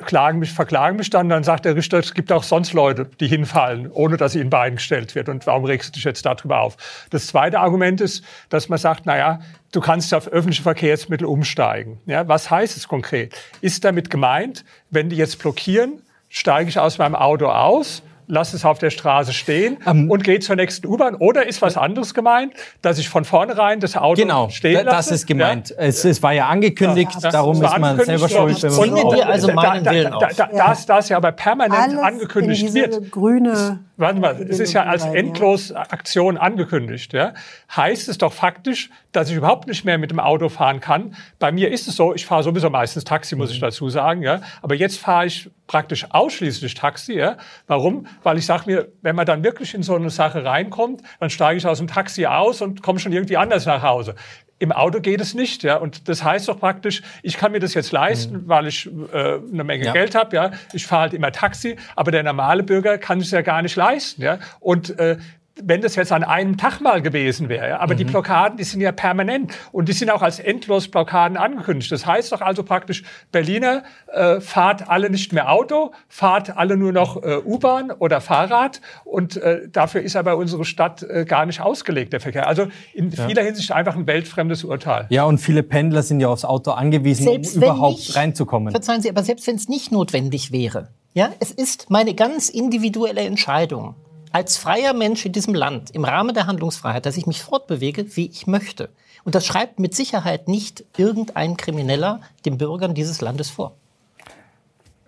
[0.06, 1.30] klagen mich, verklagen mich dann.
[1.30, 4.50] Dann sagt der Richter, es gibt auch sonst Leute, die hinfallen, ohne dass ihnen ein
[4.50, 5.30] Bein gestellt wird.
[5.30, 6.76] Und warum regst du dich jetzt darüber auf?
[7.10, 9.40] Das zweite Argument ist, dass man sagt, naja,
[9.72, 12.00] du kannst auf öffentliche Verkehrsmittel umsteigen.
[12.06, 13.34] Ja, was heißt es konkret?
[13.62, 18.64] Ist damit gemeint, wenn die jetzt blockieren, steige ich aus meinem Auto aus lasse es
[18.64, 21.16] auf der Straße stehen um, und gehe zur nächsten U-Bahn.
[21.16, 24.86] Oder ist was anderes gemeint, dass ich von vornherein das Auto genau, stehen lasse?
[24.86, 25.70] Genau, das ist gemeint.
[25.72, 25.76] Ja?
[25.78, 28.62] Es, es, war ja angekündigt, ja, darum ist man selber schuld.
[28.64, 30.78] Wenn man und, wir also meinen da, Willen da, da, da, ja.
[30.88, 33.12] Das ja aber permanent Alles angekündigt wird.
[33.12, 37.12] grüne Warte mal, es ist ja als Endlosaktion angekündigt.
[37.12, 37.34] Ja?
[37.76, 41.18] Heißt es doch faktisch, dass ich überhaupt nicht mehr mit dem Auto fahren kann.
[41.38, 43.66] Bei mir ist es so, ich fahre sowieso meistens Taxi, muss ich mhm.
[43.66, 44.22] dazu sagen.
[44.22, 44.40] Ja?
[44.62, 47.16] Aber jetzt fahre ich praktisch ausschließlich Taxi.
[47.16, 47.36] Ja?
[47.68, 48.08] Warum?
[48.24, 51.58] Weil ich sage mir, wenn man dann wirklich in so eine Sache reinkommt, dann steige
[51.58, 54.16] ich aus dem Taxi aus und komme schon irgendwie anders nach Hause.
[54.62, 55.78] Im Auto geht es nicht, ja.
[55.78, 58.48] Und das heißt doch praktisch, ich kann mir das jetzt leisten, mhm.
[58.48, 59.94] weil ich äh, eine Menge ja.
[59.94, 60.52] Geld habe, ja.
[60.74, 64.22] Ich fahre halt immer Taxi, aber der normale Bürger kann es ja gar nicht leisten,
[64.22, 64.40] ja.
[64.60, 65.18] Und äh,
[65.64, 67.80] wenn das jetzt an einem Tag mal gewesen wäre.
[67.80, 67.98] Aber mhm.
[68.00, 71.92] die Blockaden, die sind ja permanent und die sind auch als Endlosblockaden angekündigt.
[71.92, 73.84] Das heißt doch also praktisch, Berliner
[74.14, 79.38] äh, fahrt alle nicht mehr Auto, fahrt alle nur noch äh, U-Bahn oder Fahrrad und
[79.38, 82.48] äh, dafür ist aber unsere Stadt äh, gar nicht ausgelegt, der Verkehr.
[82.48, 83.28] Also in ja.
[83.28, 85.08] vieler Hinsicht einfach ein weltfremdes Urteil.
[85.10, 88.72] Ja, und viele Pendler sind ja aufs Auto angewiesen, selbst um überhaupt nicht, reinzukommen.
[88.72, 93.22] Verzeihen Sie, aber selbst wenn es nicht notwendig wäre, ja, es ist meine ganz individuelle
[93.22, 93.96] Entscheidung
[94.32, 98.28] als freier Mensch in diesem Land im Rahmen der Handlungsfreiheit, dass ich mich fortbewege, wie
[98.28, 98.90] ich möchte.
[99.24, 103.74] Und das schreibt mit Sicherheit nicht irgendein Krimineller den Bürgern dieses Landes vor.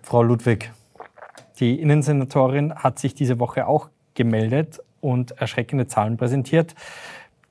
[0.02, 0.70] Frau Ludwig,
[1.60, 6.74] die Innensenatorin hat sich diese Woche auch gemeldet und erschreckende Zahlen präsentiert.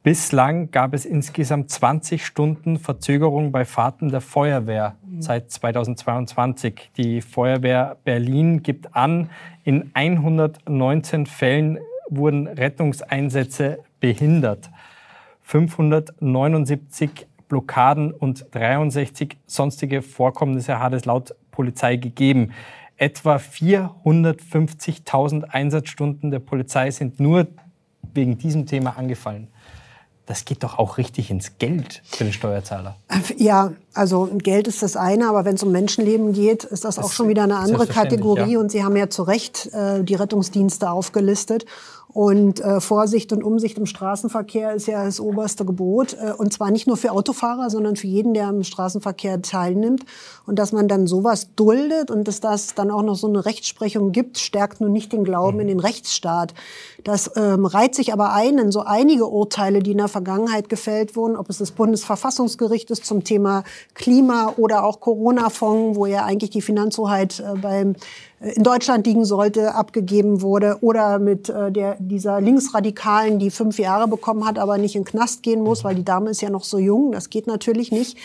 [0.04, 6.90] Bislang gab es insgesamt 20 Stunden Verzögerung bei Fahrten der Feuerwehr seit 2022.
[6.98, 9.30] Die Feuerwehr Berlin gibt an,
[9.64, 11.78] in 119 Fällen
[12.10, 14.72] wurden Rettungseinsätze behindert.
[15.44, 22.54] 579 Blockaden und 63 sonstige Vorkommnisse hat es laut Polizei gegeben.
[22.98, 27.46] Etwa 450.000 Einsatzstunden der Polizei sind nur
[28.16, 29.51] wegen diesem Thema angefallen
[30.32, 32.96] das geht doch auch richtig ins Geld für den Steuerzahler.
[33.36, 37.04] Ja, also Geld ist das eine, aber wenn es um Menschenleben geht, ist das, das
[37.04, 38.54] auch schon wieder eine andere Kategorie.
[38.54, 38.60] Ja.
[38.60, 41.66] Und Sie haben ja zu Recht äh, die Rettungsdienste aufgelistet.
[42.14, 46.14] Und äh, Vorsicht und Umsicht im Straßenverkehr ist ja das oberste Gebot.
[46.14, 50.04] Äh, und zwar nicht nur für Autofahrer, sondern für jeden, der am Straßenverkehr teilnimmt.
[50.46, 54.12] Und dass man dann sowas duldet und dass das dann auch noch so eine Rechtsprechung
[54.12, 55.62] gibt, stärkt nun nicht den Glauben mhm.
[55.62, 56.54] in den Rechtsstaat.
[57.04, 61.16] Das ähm, reiht sich aber ein in so einige Urteile, die in der Vergangenheit gefällt
[61.16, 66.50] wurden, ob es das Bundesverfassungsgericht ist zum Thema Klima oder auch Corona-Fonds, wo ja eigentlich
[66.50, 67.96] die Finanzhoheit äh, beim
[68.42, 74.08] in Deutschland liegen sollte, abgegeben wurde, oder mit äh, der, dieser Linksradikalen, die fünf Jahre
[74.08, 76.64] bekommen hat, aber nicht in den Knast gehen muss, weil die Dame ist ja noch
[76.64, 77.12] so jung.
[77.12, 78.18] Das geht natürlich nicht.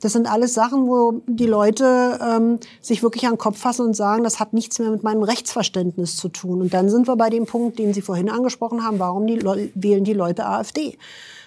[0.00, 3.94] Das sind alles Sachen, wo die Leute ähm, sich wirklich an den Kopf fassen und
[3.94, 6.60] sagen, das hat nichts mehr mit meinem Rechtsverständnis zu tun.
[6.60, 9.40] Und dann sind wir bei dem Punkt, den Sie vorhin angesprochen haben, warum die
[9.76, 10.98] wählen die Leute AfD?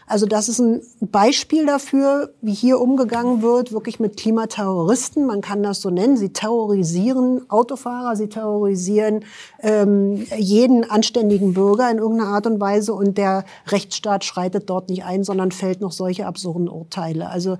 [0.08, 5.26] Also das ist ein Beispiel dafür, wie hier umgegangen wird, wirklich mit Klimaterroristen.
[5.26, 6.16] Man kann das so nennen.
[6.16, 9.26] Sie terrorisieren Autofahrer, sie terrorisieren
[9.62, 12.94] ähm, jeden anständigen Bürger in irgendeiner Art und Weise.
[12.94, 17.30] Und der Rechtsstaat schreitet dort nicht ein, sondern fällt noch solche absurden Urteile.
[17.30, 17.58] Also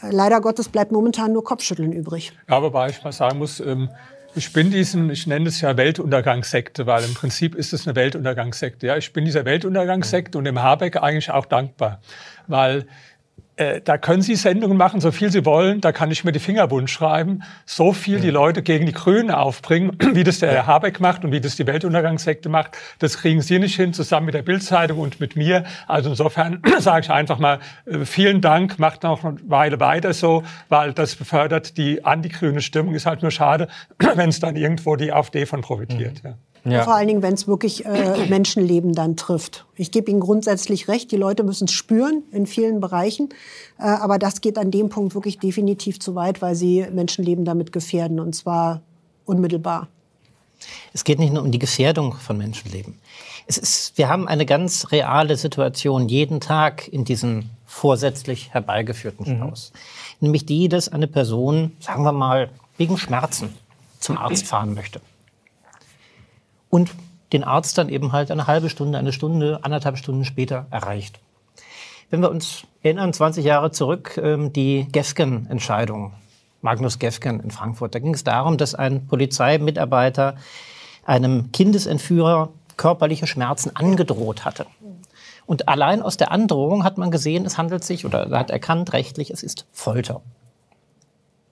[0.00, 2.32] leider Gottes bleibt momentan nur Kopfschütteln übrig.
[2.48, 3.90] Ja, wobei ich mal sagen muss, ähm,
[4.36, 8.86] Ich bin diesen, ich nenne es ja Weltuntergangssekte, weil im Prinzip ist es eine Weltuntergangssekte.
[8.86, 12.02] Ja, ich bin dieser Weltuntergangssekte und dem Habeck eigentlich auch dankbar,
[12.46, 12.86] weil
[13.56, 15.80] äh, da können Sie Sendungen machen, so viel Sie wollen.
[15.80, 17.42] Da kann ich mir die Finger bunt schreiben.
[17.64, 21.32] So viel die Leute gegen die Grünen aufbringen, wie das der Herr Habeck macht und
[21.32, 25.20] wie das die Weltuntergangssekte macht, das kriegen Sie nicht hin, zusammen mit der Bildzeitung und
[25.20, 25.64] mit mir.
[25.86, 30.42] Also insofern sage ich einfach mal, äh, vielen Dank, macht noch eine Weile weiter so,
[30.68, 32.94] weil das befördert die antigrüne Stimmung.
[32.94, 33.68] Ist halt nur schade,
[34.14, 36.22] wenn es dann irgendwo die AfD von profitiert.
[36.22, 36.30] Mhm.
[36.30, 36.36] Ja.
[36.66, 36.82] Ja.
[36.82, 39.66] Vor allen Dingen, wenn es wirklich äh, Menschenleben dann trifft.
[39.76, 43.28] Ich gebe Ihnen grundsätzlich recht, die Leute müssen es spüren in vielen Bereichen.
[43.78, 47.72] Äh, aber das geht an dem Punkt wirklich definitiv zu weit, weil sie Menschenleben damit
[47.72, 48.82] gefährden und zwar
[49.24, 49.88] unmittelbar.
[50.92, 52.98] Es geht nicht nur um die Gefährdung von Menschenleben.
[53.46, 59.72] Es ist, wir haben eine ganz reale Situation jeden Tag in diesen vorsätzlich herbeigeführten Staus.
[59.72, 60.26] Mhm.
[60.26, 63.54] Nämlich die, dass eine Person, sagen wir mal, wegen Schmerzen
[64.00, 65.00] zum Arzt fahren möchte
[66.70, 66.90] und
[67.32, 71.18] den Arzt dann eben halt eine halbe Stunde, eine Stunde, anderthalb Stunden später erreicht.
[72.10, 76.12] Wenn wir uns erinnern, 20 Jahre zurück, ähm, die Gefgen-Entscheidung,
[76.62, 80.36] Magnus Gefgen in Frankfurt, da ging es darum, dass ein Polizeimitarbeiter
[81.04, 84.66] einem Kindesentführer körperliche Schmerzen angedroht hatte.
[85.46, 89.30] Und allein aus der Androhung hat man gesehen, es handelt sich oder hat erkannt rechtlich,
[89.30, 90.22] es ist Folter.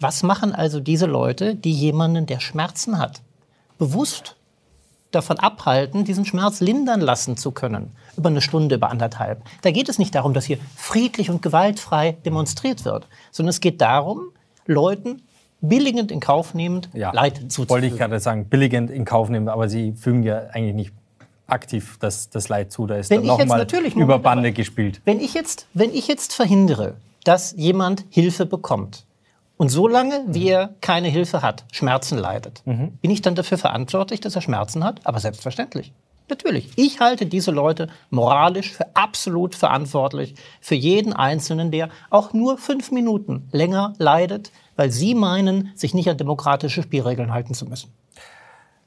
[0.00, 3.22] Was machen also diese Leute, die jemanden, der Schmerzen hat,
[3.78, 4.36] bewusst
[5.14, 7.92] davon abhalten, diesen Schmerz lindern lassen zu können.
[8.16, 9.42] Über eine Stunde, über anderthalb.
[9.62, 13.80] Da geht es nicht darum, dass hier friedlich und gewaltfrei demonstriert wird, sondern es geht
[13.80, 14.30] darum,
[14.66, 15.22] Leuten
[15.60, 17.70] billigend in Kauf nehmend ja, Leid zuzufügen.
[17.70, 20.92] Wollte ich gerade sagen, billigend in Kauf nehmen, aber Sie fügen ja eigentlich nicht
[21.46, 22.86] aktiv das, das Leid zu.
[22.86, 25.00] Da ist wenn dann nochmal über Bande gespielt.
[25.04, 29.03] Wenn ich, jetzt, wenn ich jetzt verhindere, dass jemand Hilfe bekommt,
[29.56, 32.92] und solange, wie er keine Hilfe hat, Schmerzen leidet, mhm.
[33.00, 35.00] bin ich dann dafür verantwortlich, dass er Schmerzen hat?
[35.04, 35.92] Aber selbstverständlich.
[36.28, 36.70] Natürlich.
[36.76, 42.90] Ich halte diese Leute moralisch für absolut verantwortlich für jeden Einzelnen, der auch nur fünf
[42.92, 47.92] Minuten länger leidet, weil sie meinen, sich nicht an demokratische Spielregeln halten zu müssen.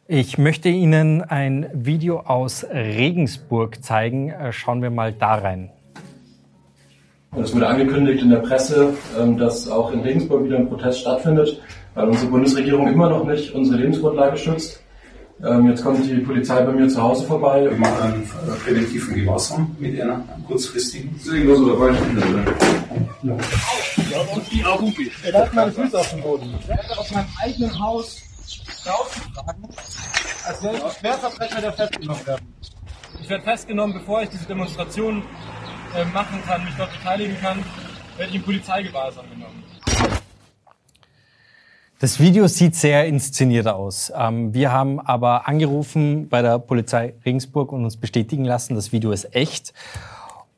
[0.08, 4.30] Ich möchte Ihnen ein Video aus Regensburg zeigen.
[4.30, 5.70] Äh, schauen wir mal da rein.
[7.32, 11.02] Und es wurde angekündigt in der Presse, ähm, dass auch in Regensburg wieder ein Protest
[11.02, 11.62] stattfindet,
[11.94, 14.82] weil unsere Bundesregierung immer noch nicht unsere Lebensgrundlage schützt.
[15.44, 17.64] Ähm, jetzt kommt die Polizei bei mir zu Hause vorbei.
[17.70, 21.12] Wir machen einen äh, präventiven Gewahrsam mit einer kurzfristigen.
[21.16, 21.90] Deswegen los oder bei
[23.22, 23.34] Ja.
[24.34, 26.56] Und die Augen Er hat meine Füße auf dem Boden.
[26.60, 28.22] Ich werde aus meinem eigenen Haus
[28.88, 29.64] rausgetragen,
[30.48, 32.54] als wäre ich ein Schwerverbrecher, der festgenommen werden.
[33.22, 35.22] Ich werde festgenommen, bevor ich diese Demonstration
[35.96, 37.64] äh, machen kann, mich dort beteiligen kann,
[38.18, 39.64] werde ich in Polizeigewahrsam genommen.
[42.00, 44.12] Das Video sieht sehr inszeniert aus.
[44.16, 49.12] Ähm, wir haben aber angerufen bei der Polizei Regensburg und uns bestätigen lassen, das Video
[49.12, 49.74] ist echt.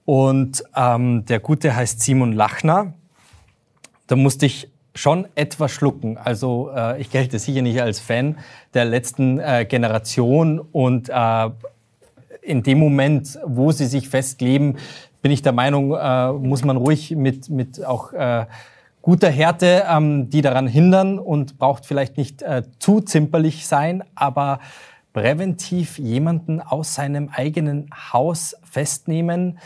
[0.03, 2.93] Und ähm, der Gute heißt Simon Lachner.
[4.07, 6.17] Da musste ich schon etwas schlucken.
[6.17, 8.37] Also äh, ich gelte sicher nicht als Fan
[8.73, 11.09] der letzten äh, Generation und
[12.41, 14.77] in dem Moment, wo sie sich festleben,
[15.21, 18.45] bin ich der Meinung, äh, muss man ruhig mit, mit auch äh,
[19.01, 24.59] guter Härte ähm, die daran hindern und braucht vielleicht nicht äh, zu zimperlich sein, aber
[25.13, 29.59] präventiv jemanden aus seinem eigenen Haus festnehmen,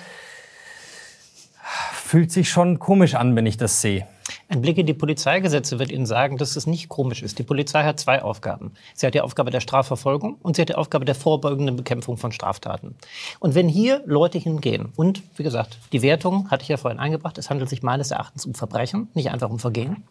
[1.91, 4.07] fühlt sich schon komisch an, wenn ich das sehe.
[4.53, 7.39] Ein Blick in die Polizeigesetze wird Ihnen sagen, dass es nicht komisch ist.
[7.39, 8.73] Die Polizei hat zwei Aufgaben.
[8.93, 12.31] Sie hat die Aufgabe der Strafverfolgung und sie hat die Aufgabe der vorbeugenden Bekämpfung von
[12.31, 12.93] Straftaten.
[13.39, 17.39] Und wenn hier Leute hingehen und, wie gesagt, die Wertung hatte ich ja vorhin eingebracht,
[17.39, 20.03] es handelt sich meines Erachtens um Verbrechen, nicht einfach um Vergehen.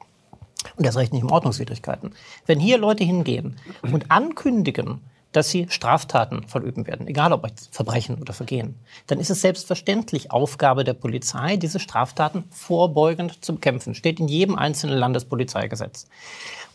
[0.76, 2.10] Und das Recht nicht um Ordnungswidrigkeiten.
[2.44, 3.58] Wenn hier Leute hingehen
[3.92, 5.02] und ankündigen,
[5.32, 8.76] dass sie Straftaten verüben werden, egal ob Verbrechen oder Vergehen,
[9.06, 13.94] dann ist es selbstverständlich Aufgabe der Polizei, diese Straftaten vorbeugend zu bekämpfen.
[13.94, 16.06] Steht in jedem einzelnen Landespolizeigesetz.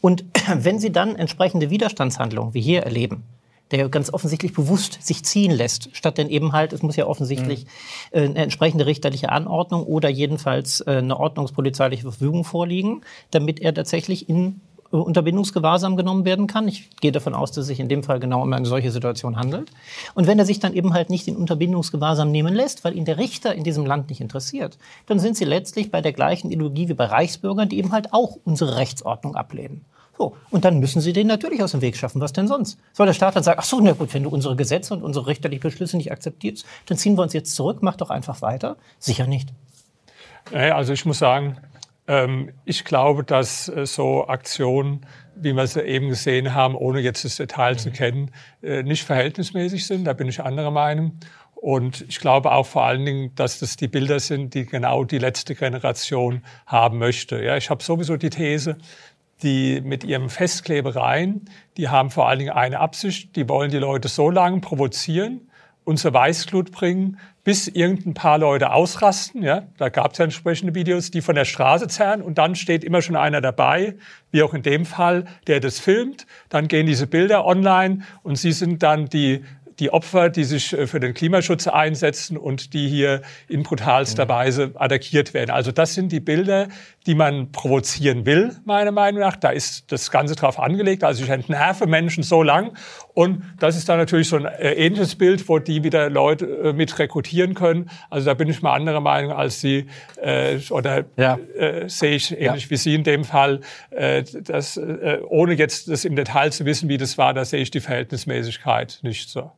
[0.01, 3.23] Und wenn sie dann entsprechende Widerstandshandlungen wie hier erleben,
[3.71, 7.65] der ganz offensichtlich bewusst sich ziehen lässt, statt denn eben halt, es muss ja offensichtlich
[8.13, 8.19] mhm.
[8.19, 13.01] eine entsprechende richterliche Anordnung oder jedenfalls äh, eine ordnungspolizeiliche Verfügung vorliegen,
[13.31, 16.67] damit er tatsächlich in Unterbindungsgewahrsam genommen werden kann.
[16.67, 19.37] Ich gehe davon aus, dass es sich in dem Fall genau um eine solche Situation
[19.37, 19.69] handelt.
[20.15, 23.17] Und wenn er sich dann eben halt nicht in Unterbindungsgewahrsam nehmen lässt, weil ihn der
[23.17, 26.93] Richter in diesem Land nicht interessiert, dann sind sie letztlich bei der gleichen Ideologie wie
[26.93, 29.85] bei Reichsbürgern, die eben halt auch unsere Rechtsordnung ablehnen.
[30.17, 32.21] So, und dann müssen sie den natürlich aus dem Weg schaffen.
[32.21, 32.79] Was denn sonst?
[32.93, 35.27] Soll der Staat dann sagen, ach so, na gut, wenn du unsere Gesetze und unsere
[35.27, 38.77] richterlichen Beschlüsse nicht akzeptierst, dann ziehen wir uns jetzt zurück, mach doch einfach weiter?
[38.97, 39.49] Sicher nicht.
[40.51, 41.57] Also ich muss sagen,
[42.65, 45.05] ich glaube, dass äh, so Aktionen,
[45.35, 47.77] wie wir sie eben gesehen haben, ohne jetzt das Detail mhm.
[47.77, 48.31] zu kennen,
[48.63, 50.05] äh, nicht verhältnismäßig sind.
[50.05, 51.19] Da bin ich anderer Meinung.
[51.55, 55.17] Und ich glaube auch vor allen Dingen, dass das die Bilder sind, die genau die
[55.17, 57.43] letzte Generation haben möchte.
[57.43, 58.77] Ja, ich habe sowieso die These,
[59.41, 61.45] die mit ihren Festklebereien,
[61.75, 65.49] die haben vor allen Dingen eine Absicht, die wollen die Leute so lange provozieren
[65.83, 67.17] und zur Weißglut bringen,
[67.47, 69.41] bis irgendein paar Leute ausrasten.
[69.41, 72.83] Ja, da gab es ja entsprechende Videos, die von der Straße zerren und dann steht
[72.83, 73.95] immer schon einer dabei,
[74.31, 76.27] wie auch in dem Fall, der das filmt.
[76.49, 79.45] Dann gehen diese Bilder online und sie sind dann die
[79.79, 84.29] die Opfer, die sich äh, für den Klimaschutz einsetzen und die hier in brutalster mhm.
[84.29, 85.51] Weise attackiert werden.
[85.51, 86.67] Also das sind die Bilder,
[87.05, 89.35] die man provozieren will, meiner Meinung nach.
[89.35, 91.03] Da ist das Ganze drauf angelegt.
[91.03, 92.75] Also ich entnerve Menschen so lang.
[93.13, 96.73] Und das ist dann natürlich so ein äh, ähnliches Bild, wo die wieder Leute äh,
[96.73, 97.89] mit rekrutieren können.
[98.09, 99.87] Also da bin ich mal anderer Meinung als Sie
[100.21, 101.37] äh, oder ja.
[101.57, 102.69] äh, sehe ich ähnlich ja.
[102.69, 103.61] wie Sie in dem Fall.
[103.91, 107.61] Äh, dass, äh, ohne jetzt das im Detail zu wissen, wie das war, da sehe
[107.61, 109.51] ich die Verhältnismäßigkeit nicht so.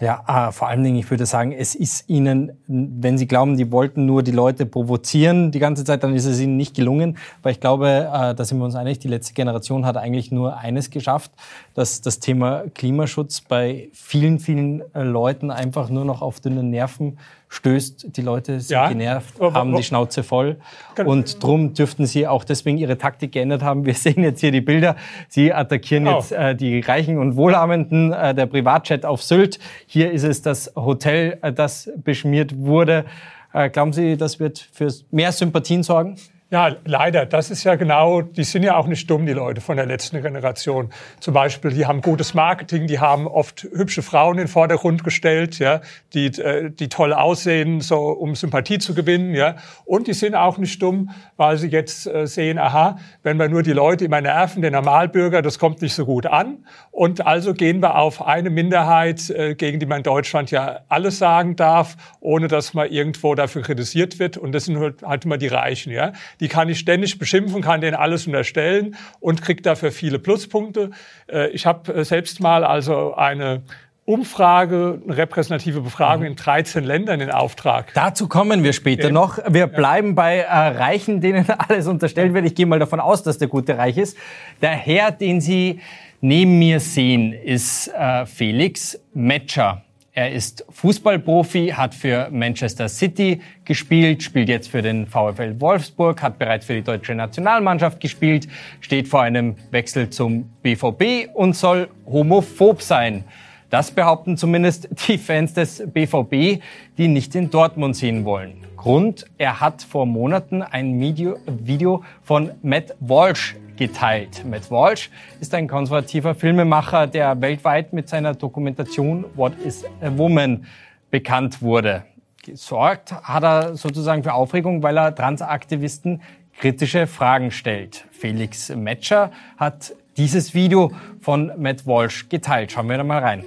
[0.00, 3.72] Ja, äh, vor allen Dingen, ich würde sagen, es ist Ihnen, wenn Sie glauben, die
[3.72, 7.18] wollten nur die Leute provozieren die ganze Zeit, dann ist es Ihnen nicht gelungen.
[7.42, 10.56] Weil ich glaube, äh, da sind wir uns einig, die letzte Generation hat eigentlich nur
[10.56, 11.32] eines geschafft,
[11.74, 17.18] dass das Thema Klimaschutz bei vielen, vielen äh, Leuten einfach nur noch auf dünne Nerven
[17.48, 18.16] stößt.
[18.16, 18.88] Die Leute sind ja.
[18.88, 20.56] genervt, haben die Schnauze voll.
[20.94, 21.10] Genau.
[21.10, 23.86] Und drum dürften sie auch deswegen ihre Taktik geändert haben.
[23.86, 24.96] Wir sehen jetzt hier die Bilder.
[25.28, 26.18] Sie attackieren oh.
[26.18, 28.12] jetzt äh, die Reichen und Wohlhabenden.
[28.12, 29.58] Äh, der Privatchat auf Sylt.
[29.86, 33.04] Hier ist es das Hotel, äh, das beschmiert wurde.
[33.52, 36.16] Äh, glauben Sie, das wird für mehr Sympathien sorgen?
[36.50, 37.26] Ja, leider.
[37.26, 40.22] Das ist ja genau, die sind ja auch nicht dumm, die Leute von der letzten
[40.22, 40.88] Generation.
[41.20, 45.58] Zum Beispiel, die haben gutes Marketing, die haben oft hübsche Frauen in den Vordergrund gestellt,
[45.58, 45.82] ja,
[46.14, 49.56] die, äh, die toll aussehen, so um Sympathie zu gewinnen, ja.
[49.84, 53.62] Und die sind auch nicht dumm, weil sie jetzt äh, sehen, aha, wenn wir nur
[53.62, 56.64] die Leute immer nerven, den Normalbürger, das kommt nicht so gut an.
[56.90, 61.18] Und also gehen wir auf eine Minderheit, äh, gegen die man in Deutschland ja alles
[61.18, 64.38] sagen darf, ohne dass man irgendwo dafür kritisiert wird.
[64.38, 67.80] Und das sind halt, halt immer die Reichen, ja die kann ich ständig beschimpfen, kann
[67.80, 70.90] denen alles unterstellen und kriege dafür viele Pluspunkte.
[71.30, 73.62] Äh, ich habe äh, selbst mal also eine
[74.08, 77.92] Umfrage, eine repräsentative Befragung in 13 Ländern in Auftrag.
[77.92, 79.38] Dazu kommen wir später noch.
[79.48, 82.46] Wir bleiben bei äh, Reichen, denen alles unterstellt wird.
[82.46, 84.16] Ich gehe mal davon aus, dass der gute Reich ist.
[84.62, 85.80] Der Herr, den Sie
[86.22, 89.82] neben mir sehen, ist äh, Felix Metscher.
[90.18, 96.40] Er ist Fußballprofi, hat für Manchester City gespielt, spielt jetzt für den VfL Wolfsburg, hat
[96.40, 98.48] bereits für die deutsche Nationalmannschaft gespielt,
[98.80, 103.22] steht vor einem Wechsel zum BVB und soll homophob sein.
[103.70, 106.60] Das behaupten zumindest die Fans des BVB,
[106.96, 108.54] die nicht in Dortmund sehen wollen.
[108.76, 114.44] Grund, er hat vor Monaten ein Video, von Matt Walsh geteilt.
[114.44, 115.10] Matt Walsh
[115.40, 120.66] ist ein konservativer Filmemacher, der weltweit mit seiner Dokumentation What is a Woman
[121.10, 122.04] bekannt wurde.
[122.44, 126.20] Gesorgt hat er sozusagen für Aufregung, weil er Transaktivisten
[126.58, 128.04] kritische Fragen stellt.
[128.10, 132.72] Felix Metscher hat dieses Video von Matt Walsh geteilt.
[132.72, 133.44] Schauen wir da mal rein.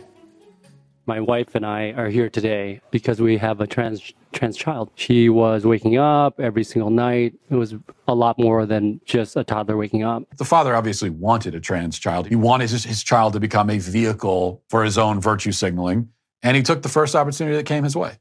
[1.12, 4.92] My wife and I are here today because we have a trans trans child.
[4.96, 7.34] She was waking up every single night.
[7.50, 7.76] It was
[8.08, 10.24] a lot more than just a toddler waking up.
[10.38, 12.28] The father obviously wanted a trans child.
[12.28, 16.08] He wanted his, his child to become a vehicle for his own virtue signaling.
[16.44, 18.14] And he took the first opportunity that came his way.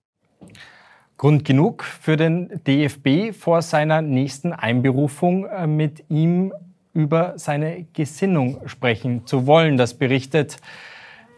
[1.16, 6.52] Grund genug für den DFB vor seiner nächsten Einberufung äh, mit ihm
[6.92, 9.76] über seine Gesinnung sprechen zu wollen.
[9.76, 10.56] Das berichtet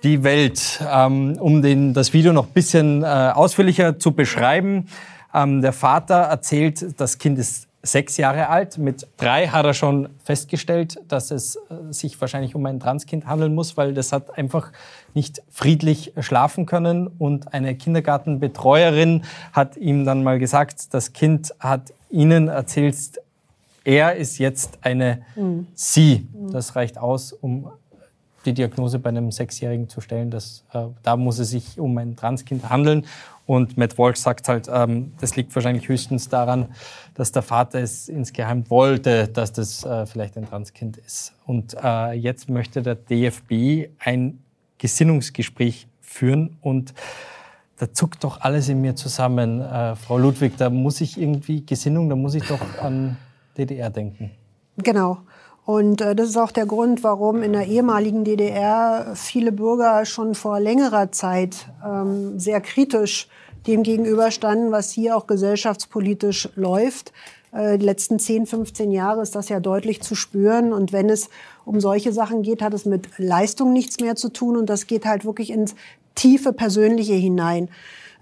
[0.03, 0.81] die Welt.
[0.91, 4.87] Ähm, um den, das Video noch ein bisschen äh, ausführlicher zu beschreiben.
[5.35, 8.79] Ähm, der Vater erzählt, das Kind ist sechs Jahre alt.
[8.79, 13.55] Mit drei hat er schon festgestellt, dass es äh, sich wahrscheinlich um ein Transkind handeln
[13.55, 14.73] muss, weil das hat einfach
[15.15, 17.09] nicht friedlich schlafen können.
[17.09, 23.21] Und eine Kindergartenbetreuerin hat ihm dann mal gesagt, das Kind hat ihnen erzählt,
[23.85, 25.67] er ist jetzt eine mhm.
[25.75, 26.29] Sie.
[26.53, 27.69] Das reicht aus, um
[28.45, 30.31] die Diagnose bei einem Sechsjährigen zu stellen.
[30.31, 33.07] Dass, äh, da muss es sich um ein Transkind handeln.
[33.47, 36.69] Und Matt Walsh sagt halt, ähm, das liegt wahrscheinlich höchstens daran,
[37.15, 41.35] dass der Vater es insgeheim wollte, dass das äh, vielleicht ein Transkind ist.
[41.45, 44.39] Und äh, jetzt möchte der DFB ein
[44.79, 46.95] Gesinnungsgespräch führen und
[47.79, 49.61] da zuckt doch alles in mir zusammen.
[49.61, 53.17] Äh, Frau Ludwig, da muss ich irgendwie Gesinnung, da muss ich doch an
[53.59, 54.31] DDR denken.
[54.77, 55.19] Genau.
[55.73, 60.35] Und äh, das ist auch der Grund, warum in der ehemaligen DDR viele Bürger schon
[60.35, 63.27] vor längerer Zeit ähm, sehr kritisch
[63.67, 67.15] dem gegenüberstanden, was hier auch gesellschaftspolitisch läuft.
[67.53, 70.75] Äh, die letzten 10, 15 Jahre ist das ja deutlich zu spüren.
[70.75, 71.31] Und wenn es
[71.65, 74.59] um solche Sachen geht, hat es mit Leistung nichts mehr zu tun.
[74.59, 75.75] Und das geht halt wirklich ins
[76.15, 77.71] tiefe Persönliche hinein.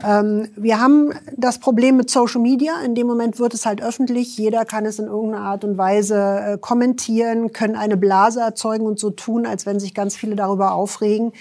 [0.03, 2.81] Ähm, wir haben das Problem mit Social Media.
[2.85, 4.37] In dem Moment wird es halt öffentlich.
[4.39, 8.99] Jeder kann es in irgendeiner Art und Weise äh, kommentieren, können eine Blase erzeugen und
[8.99, 11.33] so tun, als wenn sich ganz viele darüber aufregen.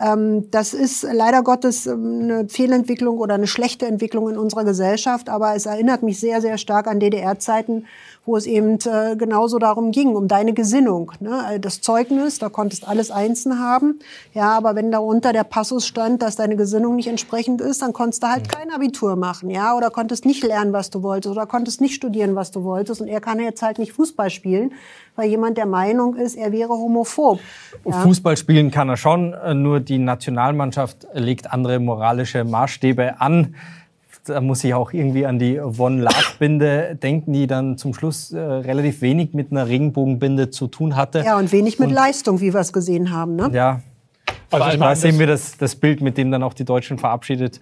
[0.00, 5.28] Ähm, das ist leider Gottes ähm, eine Fehlentwicklung oder eine schlechte Entwicklung in unserer Gesellschaft.
[5.28, 7.86] Aber es erinnert mich sehr, sehr stark an DDR-Zeiten,
[8.26, 11.12] wo es eben äh, genauso darum ging, um deine Gesinnung.
[11.20, 11.58] Ne?
[11.60, 13.98] Das Zeugnis, da konntest alles einzeln haben.
[14.32, 18.22] Ja, aber wenn darunter der Passus stand, dass deine Gesinnung nicht entsprechend ist, dann konntest
[18.22, 21.80] du halt kein Abitur machen, ja, oder konntest nicht lernen, was du wolltest, oder konntest
[21.80, 23.00] nicht studieren, was du wolltest.
[23.00, 24.72] Und er kann jetzt halt nicht Fußball spielen,
[25.16, 27.40] weil jemand der Meinung ist, er wäre homophob.
[27.84, 27.92] Ja?
[27.92, 33.54] Fußball spielen kann er schon, äh, nur die Nationalmannschaft legt andere moralische Maßstäbe an
[34.24, 39.00] da muss ich auch irgendwie an die One-Love-Binde denken, die dann zum Schluss äh, relativ
[39.00, 41.22] wenig mit einer Regenbogenbinde zu tun hatte.
[41.24, 43.36] Ja, und wenig mit und, Leistung, wie wir es gesehen haben.
[43.36, 43.50] Ne?
[43.52, 43.80] Ja,
[44.50, 47.60] also da sehen wir das, das Bild, mit dem dann auch die Deutschen verabschiedet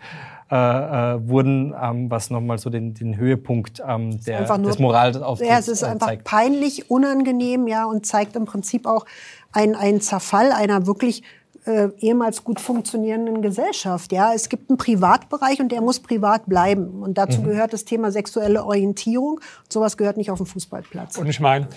[0.50, 5.50] äh, äh, wurden, ähm, was nochmal so den, den Höhepunkt ähm, der, nur, des Moralauftritts
[5.50, 6.24] Ja, es ist einfach zeigt.
[6.24, 9.06] peinlich, unangenehm, ja, und zeigt im Prinzip auch
[9.52, 11.22] einen Zerfall einer wirklich
[11.64, 14.12] äh, ehemals gut funktionierenden Gesellschaft.
[14.12, 17.02] Ja, es gibt einen Privatbereich und der muss privat bleiben.
[17.02, 17.44] Und dazu mhm.
[17.44, 19.34] gehört das Thema sexuelle Orientierung.
[19.34, 21.18] Und sowas gehört nicht auf dem Fußballplatz.
[21.18, 21.68] Und ich meine,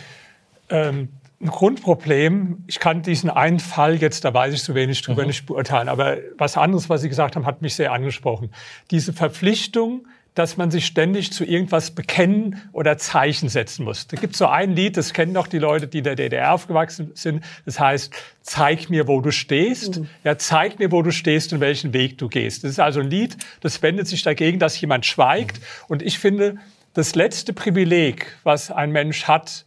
[0.69, 1.09] ähm,
[1.41, 5.27] ein Grundproblem, ich kann diesen einen Fall jetzt, da weiß ich zu wenig drüber, mhm.
[5.27, 8.51] nicht beurteilen, aber was anderes, was Sie gesagt haben, hat mich sehr angesprochen.
[8.89, 14.05] Diese Verpflichtung, dass man sich ständig zu irgendwas bekennen oder Zeichen setzen muss.
[14.07, 17.11] Da gibt so ein Lied, das kennen doch die Leute, die in der DDR aufgewachsen
[17.15, 17.43] sind.
[17.65, 20.01] Das heißt, zeig mir, wo du stehst.
[20.01, 20.09] Mhm.
[20.23, 22.63] Ja, zeig mir, wo du stehst und welchen Weg du gehst.
[22.63, 25.61] Das ist also ein Lied, das wendet sich dagegen, dass jemand schweigt.
[25.87, 26.57] Und ich finde,
[26.93, 29.63] das letzte Privileg, was ein Mensch hat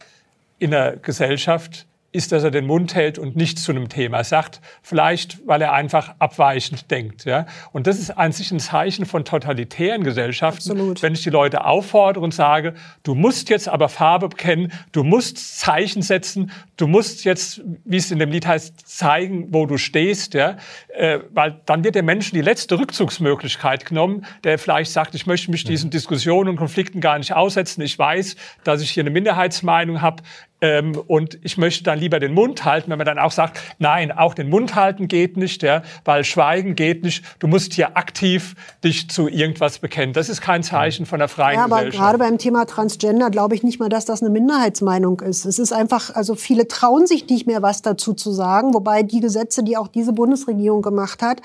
[0.59, 4.61] in der Gesellschaft, ist, dass er den Mund hält und nichts zu einem Thema sagt.
[4.81, 7.25] Vielleicht, weil er einfach abweichend denkt.
[7.25, 7.45] Ja?
[7.71, 11.03] Und das ist an sich ein Zeichen von totalitären Gesellschaften, Absolut.
[11.03, 15.59] wenn ich die Leute auffordere und sage, du musst jetzt aber Farbe bekennen, du musst
[15.59, 20.33] Zeichen setzen, du musst jetzt, wie es in dem Lied heißt, zeigen, wo du stehst.
[20.33, 20.57] Ja?
[20.87, 25.51] Äh, weil dann wird der Menschen die letzte Rückzugsmöglichkeit genommen, der vielleicht sagt, ich möchte
[25.51, 27.81] mich diesen Diskussionen und Konflikten gar nicht aussetzen.
[27.81, 30.23] Ich weiß, dass ich hier eine Minderheitsmeinung habe.
[30.61, 34.11] Ähm, und ich möchte dann lieber den Mund halten, wenn man dann auch sagt, nein,
[34.11, 37.23] auch den Mund halten geht nicht, ja, weil Schweigen geht nicht.
[37.39, 40.13] Du musst hier aktiv dich zu irgendwas bekennen.
[40.13, 42.03] Das ist kein Zeichen von der freien ja, aber Gesellschaft.
[42.03, 45.45] Gerade beim Thema Transgender glaube ich nicht mal, dass das eine Minderheitsmeinung ist.
[45.45, 49.21] Es ist einfach, also viele trauen sich nicht mehr, was dazu zu sagen, wobei die
[49.21, 51.41] Gesetze, die auch diese Bundesregierung gemacht hat,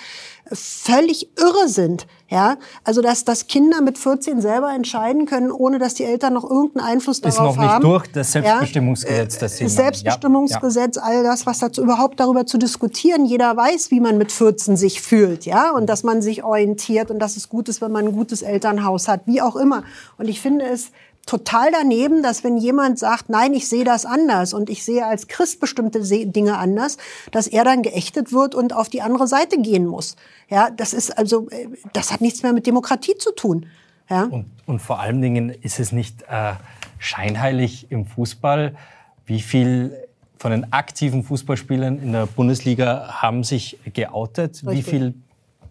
[0.53, 2.07] völlig irre sind.
[2.29, 6.43] Ja, also dass, dass Kinder mit 14 selber entscheiden können, ohne dass die Eltern noch
[6.43, 7.51] irgendeinen Einfluss darauf haben.
[7.51, 9.39] Ist noch nicht durch, das Selbstbestimmungsgesetz.
[9.39, 13.25] Das, das Selbstbestimmungsgesetz, all das, was dazu überhaupt darüber zu diskutieren.
[13.25, 17.21] Jeder weiß, wie man mit 14 sich fühlt, ja, und dass man sich orientiert und
[17.21, 19.85] dass es gut ist, wenn man ein gutes Elternhaus hat, wie auch immer.
[20.19, 20.91] Und ich finde es
[21.27, 25.29] total daneben, dass wenn jemand sagt, nein, ich sehe das anders und ich sehe als
[25.29, 26.99] Christ bestimmte Dinge anders,
[27.31, 30.17] dass er dann geächtet wird und auf die andere Seite gehen muss.
[30.49, 33.67] Ja, das ist also, äh, das hat nichts mehr mit Demokratie zu tun.
[34.09, 34.25] Ja?
[34.25, 36.55] Und, und vor allen Dingen ist es nicht äh,
[36.99, 38.77] scheinheilig im Fußball,
[39.27, 39.97] wie viel
[40.37, 44.71] von den aktiven Fußballspielern in der Bundesliga haben sich geoutet, Richtig.
[44.73, 45.15] wie viel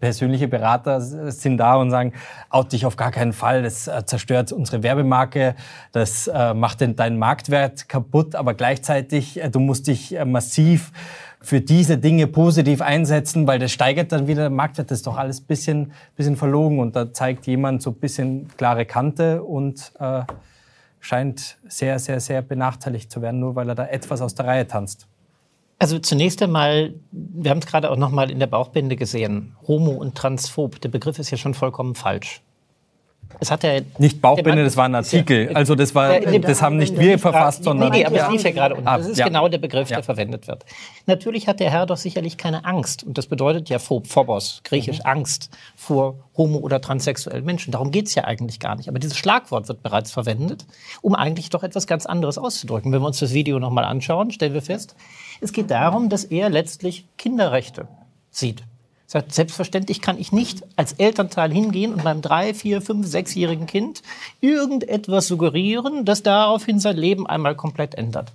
[0.00, 2.12] persönliche Berater sind da und sagen,
[2.50, 5.54] out dich auf gar keinen Fall, das äh, zerstört unsere Werbemarke,
[5.92, 10.92] das äh, macht deinen Marktwert kaputt, aber gleichzeitig, äh, du musst dich massiv
[11.44, 14.90] für diese Dinge positiv einsetzen, weil das steigert dann wieder den Marktwert.
[14.90, 18.86] Das ist doch alles bisschen, bisschen verlogen und da zeigt jemand so ein bisschen klare
[18.86, 20.22] Kante und äh,
[21.00, 24.66] scheint sehr, sehr, sehr benachteiligt zu werden, nur weil er da etwas aus der Reihe
[24.66, 25.06] tanzt.
[25.78, 29.92] Also zunächst einmal, wir haben es gerade auch noch mal in der Bauchbinde gesehen, Homo
[29.92, 32.42] und Transphob, der Begriff ist ja schon vollkommen falsch.
[33.40, 35.50] Es hat ja nicht Bauchbinde, das war ein Artikel.
[35.50, 38.42] Ja, also das war, das haben nicht wir verfasst, sondern nee, nee, aber es lief
[38.42, 38.86] ja gerade unten.
[38.86, 39.26] Das ist ja.
[39.26, 40.64] genau der Begriff, der verwendet wird.
[41.06, 45.06] Natürlich hat der Herr doch sicherlich keine Angst und das bedeutet ja Phobos, griechisch mhm.
[45.06, 47.72] Angst vor homo- oder transsexuellen Menschen.
[47.72, 48.88] Darum geht es ja eigentlich gar nicht.
[48.88, 50.66] Aber dieses Schlagwort wird bereits verwendet,
[51.02, 52.92] um eigentlich doch etwas ganz anderes auszudrücken.
[52.92, 54.94] Wenn wir uns das Video noch mal anschauen, stellen wir fest,
[55.40, 57.88] es geht darum, dass er letztlich Kinderrechte
[58.30, 58.62] sieht.
[59.06, 64.02] Sagt, selbstverständlich kann ich nicht als Elternteil hingehen und meinem drei, vier, fünf, sechsjährigen Kind
[64.40, 68.32] irgendetwas suggerieren, das daraufhin sein Leben einmal komplett ändert.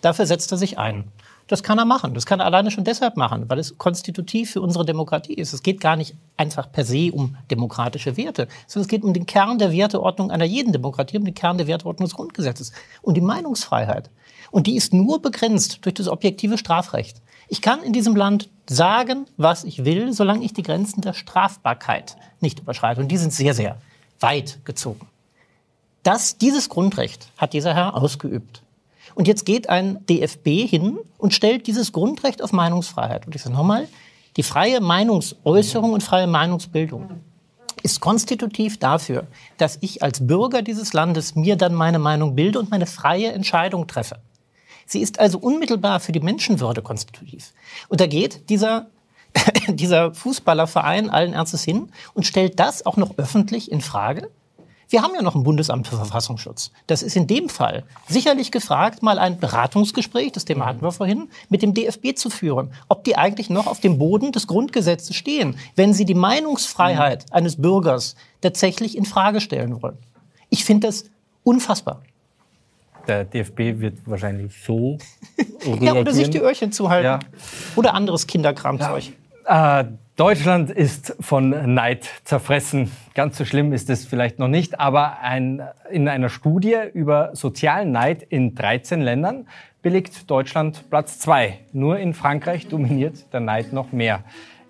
[0.00, 1.04] Dafür setzt er sich ein.
[1.50, 2.14] Das kann er machen.
[2.14, 5.52] Das kann er alleine schon deshalb machen, weil es konstitutiv für unsere Demokratie ist.
[5.52, 9.26] Es geht gar nicht einfach per se um demokratische Werte, sondern es geht um den
[9.26, 12.70] Kern der Werteordnung einer jeden Demokratie, um den Kern der Werteordnung des Grundgesetzes,
[13.02, 14.10] um die Meinungsfreiheit.
[14.50, 17.20] Und die ist nur begrenzt durch das objektive Strafrecht.
[17.48, 22.16] Ich kann in diesem Land sagen, was ich will, solange ich die Grenzen der Strafbarkeit
[22.40, 23.00] nicht überschreite.
[23.00, 23.76] Und die sind sehr, sehr
[24.20, 25.06] weit gezogen.
[26.02, 28.62] Das, dieses Grundrecht hat dieser Herr ausgeübt.
[29.14, 33.26] Und jetzt geht ein DFB hin und stellt dieses Grundrecht auf Meinungsfreiheit.
[33.26, 33.88] Und ich sage nochmal,
[34.36, 37.20] die freie Meinungsäußerung und freie Meinungsbildung
[37.82, 39.26] ist konstitutiv dafür,
[39.58, 43.86] dass ich als Bürger dieses Landes mir dann meine Meinung bilde und meine freie Entscheidung
[43.86, 44.18] treffe.
[44.90, 47.52] Sie ist also unmittelbar für die Menschenwürde konstitutiv.
[47.88, 48.86] Und da geht dieser,
[49.68, 54.30] dieser Fußballerverein allen Ernstes hin und stellt das auch noch öffentlich in Frage
[54.90, 56.72] wir haben ja noch ein Bundesamt für Verfassungsschutz.
[56.88, 61.28] Das ist in dem Fall sicherlich gefragt, mal ein Beratungsgespräch, das Thema hatten wir vorhin,
[61.48, 65.56] mit dem DFB zu führen, ob die eigentlich noch auf dem Boden des Grundgesetzes stehen,
[65.76, 67.36] wenn sie die Meinungsfreiheit mhm.
[67.36, 69.98] eines Bürgers tatsächlich in Frage stellen wollen.
[70.48, 71.04] Ich finde das
[71.44, 72.02] unfassbar.
[73.10, 74.96] Der DFB wird wahrscheinlich so
[75.66, 75.82] reagieren.
[75.82, 77.04] ja, oder sich die Öhrchen zuhalten.
[77.04, 77.18] Ja.
[77.74, 79.02] Oder anderes Kinderkramzeug.
[79.48, 79.80] Ja.
[79.80, 79.84] Äh,
[80.14, 82.92] Deutschland ist von Neid zerfressen.
[83.14, 87.90] Ganz so schlimm ist es vielleicht noch nicht, aber ein, in einer Studie über sozialen
[87.90, 89.48] Neid in 13 Ländern
[89.82, 91.58] belegt Deutschland Platz zwei.
[91.72, 94.22] Nur in Frankreich dominiert der Neid noch mehr.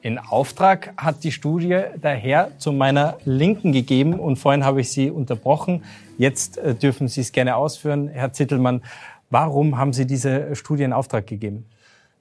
[0.03, 5.11] In Auftrag hat die Studie daher zu meiner Linken gegeben und vorhin habe ich Sie
[5.11, 5.85] unterbrochen.
[6.17, 8.09] Jetzt äh, dürfen Sie es gerne ausführen.
[8.09, 8.83] Herr Zittelmann,
[9.29, 11.67] warum haben Sie diese Studie in Auftrag gegeben?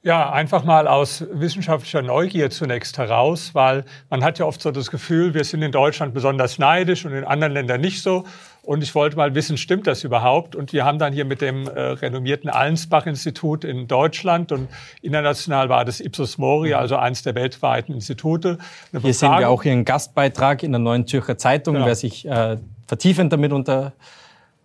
[0.01, 4.91] Ja, einfach mal aus wissenschaftlicher Neugier zunächst heraus, weil man hat ja oft so das
[4.91, 8.25] Gefühl, wir sind in Deutschland besonders neidisch und in anderen Ländern nicht so.
[8.69, 10.55] Und ich wollte mal wissen, stimmt das überhaupt?
[10.55, 14.69] Und wir haben dann hier mit dem äh, renommierten Allensbach-Institut in Deutschland und
[15.01, 18.59] international war das Ipsos Mori, also eines der weltweiten Institute.
[18.91, 21.87] Hier sehen wir auch einen Gastbeitrag in der Neuen Zürcher Zeitung, genau.
[21.87, 23.93] wer sich äh, vertiefend damit unter...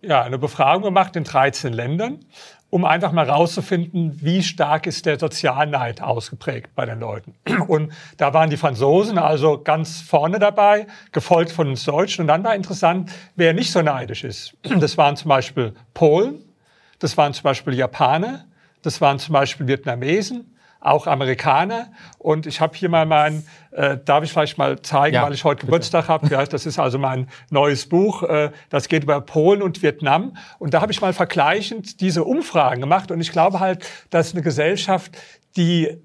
[0.03, 2.19] Ja, eine Befragung gemacht in 13 Ländern
[2.69, 7.35] um einfach mal rauszufinden, wie stark ist der Sozialneid ausgeprägt bei den Leuten.
[7.67, 12.21] Und da waren die Franzosen also ganz vorne dabei, gefolgt von uns Deutschen.
[12.21, 14.55] Und dann war interessant, wer nicht so neidisch ist.
[14.79, 16.43] Das waren zum Beispiel Polen,
[16.99, 18.45] das waren zum Beispiel Japaner,
[18.81, 20.54] das waren zum Beispiel Vietnamesen,
[20.85, 21.87] auch Amerikaner.
[22.19, 25.43] Und ich habe hier mal mein, äh, darf ich vielleicht mal zeigen, ja, weil ich
[25.43, 25.65] heute bitte.
[25.67, 26.27] Geburtstag habe.
[26.27, 28.23] Ja, das ist also mein neues Buch.
[28.23, 30.37] Äh, das geht über Polen und Vietnam.
[30.59, 33.11] Und da habe ich mal vergleichend diese Umfragen gemacht.
[33.11, 35.17] Und ich glaube halt, dass eine Gesellschaft,
[35.57, 35.97] die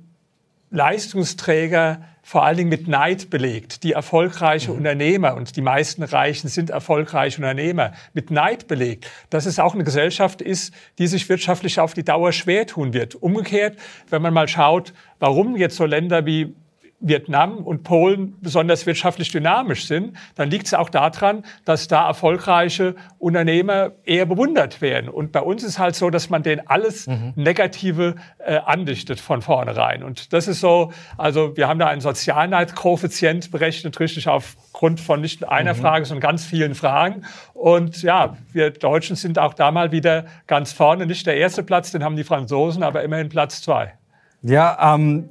[0.70, 3.82] Leistungsträger vor allen Dingen mit Neid belegt.
[3.82, 4.76] Die erfolgreiche mhm.
[4.76, 9.10] Unternehmer und die meisten Reichen sind erfolgreiche Unternehmer mit Neid belegt.
[9.30, 13.16] Dass es auch eine Gesellschaft ist, die sich wirtschaftlich auf die Dauer schwer tun wird.
[13.16, 13.76] Umgekehrt,
[14.10, 16.54] wenn man mal schaut, warum jetzt so Länder wie
[17.00, 22.94] Vietnam und Polen besonders wirtschaftlich dynamisch sind, dann liegt es auch daran, dass da erfolgreiche
[23.18, 25.08] Unternehmer eher bewundert werden.
[25.08, 27.32] Und bei uns ist halt so, dass man denen alles mhm.
[27.36, 30.02] Negative äh, andichtet von vornherein.
[30.02, 35.48] Und das ist so, also wir haben da einen Sozialneidkoeffizient berechnet, richtig aufgrund von nicht
[35.48, 35.78] einer mhm.
[35.78, 37.22] Frage, sondern ganz vielen Fragen.
[37.54, 41.06] Und ja, wir Deutschen sind auch da mal wieder ganz vorne.
[41.06, 43.94] Nicht der erste Platz, den haben die Franzosen, aber immerhin Platz zwei.
[44.42, 45.28] Ja, ähm,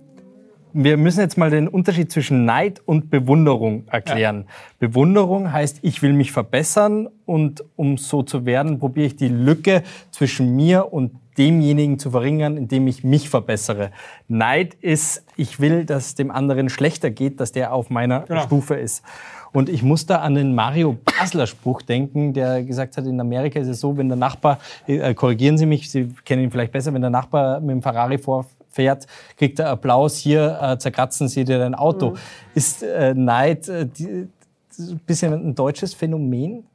[0.73, 4.45] wir müssen jetzt mal den Unterschied zwischen Neid und Bewunderung erklären.
[4.47, 4.87] Ja.
[4.87, 9.83] Bewunderung heißt, ich will mich verbessern und um so zu werden, probiere ich die Lücke
[10.11, 13.91] zwischen mir und demjenigen zu verringern, indem ich mich verbessere.
[14.27, 18.41] Neid ist, ich will, dass es dem anderen schlechter geht, dass der auf meiner genau.
[18.41, 19.03] Stufe ist.
[19.51, 23.59] Und ich muss da an den Mario Basler Spruch denken, der gesagt hat, in Amerika
[23.59, 26.93] ist es so, wenn der Nachbar, äh, korrigieren Sie mich, Sie kennen ihn vielleicht besser,
[26.93, 29.07] wenn der Nachbar mit dem Ferrari vor, fährt,
[29.37, 32.11] kriegt er Applaus, hier äh, zerkratzen sie dir dein Auto.
[32.11, 32.17] Mhm.
[32.55, 34.29] Ist äh, Neid äh, die,
[34.77, 36.65] ein bisschen ein deutsches Phänomen?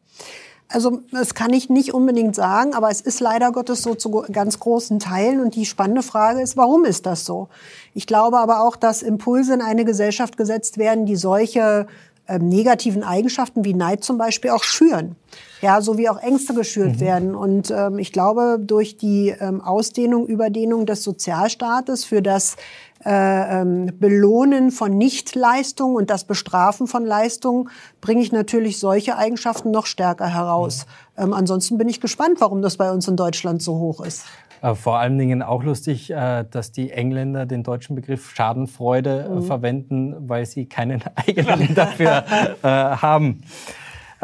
[0.69, 4.59] Also das kann ich nicht unbedingt sagen, aber es ist leider Gottes so zu ganz
[4.59, 5.41] großen Teilen.
[5.41, 7.49] Und die spannende Frage ist, warum ist das so?
[7.93, 11.87] Ich glaube aber auch, dass Impulse in eine Gesellschaft gesetzt werden, die solche
[12.29, 15.16] ähm, negativen Eigenschaften wie Neid zum Beispiel auch schüren.
[15.61, 17.01] Ja, so wie auch Ängste geschürt mhm.
[17.01, 17.35] werden.
[17.35, 22.57] Und ähm, ich glaube, durch die ähm, Ausdehnung, Überdehnung des Sozialstaates für das
[23.05, 27.68] äh, ähm, Belohnen von Nichtleistung und das Bestrafen von Leistung
[28.01, 30.87] bringe ich natürlich solche Eigenschaften noch stärker heraus.
[31.16, 31.25] Mhm.
[31.25, 34.25] Ähm, ansonsten bin ich gespannt, warum das bei uns in Deutschland so hoch ist.
[34.65, 39.35] Äh, vor allen Dingen auch lustig, äh, dass die Engländer den deutschen Begriff Schadenfreude äh,
[39.35, 39.43] mhm.
[39.43, 42.25] verwenden, weil sie keinen eigenen dafür
[42.62, 43.43] haben.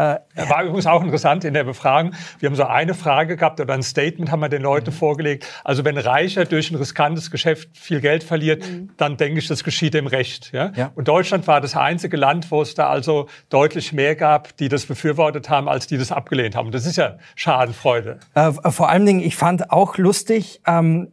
[0.00, 2.14] Äh, war übrigens auch interessant in der Befragung.
[2.38, 4.94] Wir haben so eine Frage gehabt oder ein Statement haben wir den Leuten mhm.
[4.94, 5.46] vorgelegt.
[5.62, 8.90] Also wenn Reicher durch ein riskantes Geschäft viel Geld verliert, mhm.
[8.96, 10.52] dann denke ich, das geschieht dem Recht.
[10.52, 10.72] Ja?
[10.74, 10.90] ja?
[10.94, 14.86] Und Deutschland war das einzige Land, wo es da also deutlich mehr gab, die das
[14.86, 16.70] befürwortet haben, als die das abgelehnt haben.
[16.70, 18.20] Das ist ja Schadenfreude.
[18.34, 21.12] Äh, vor allen Dingen, ich fand auch lustig, ähm,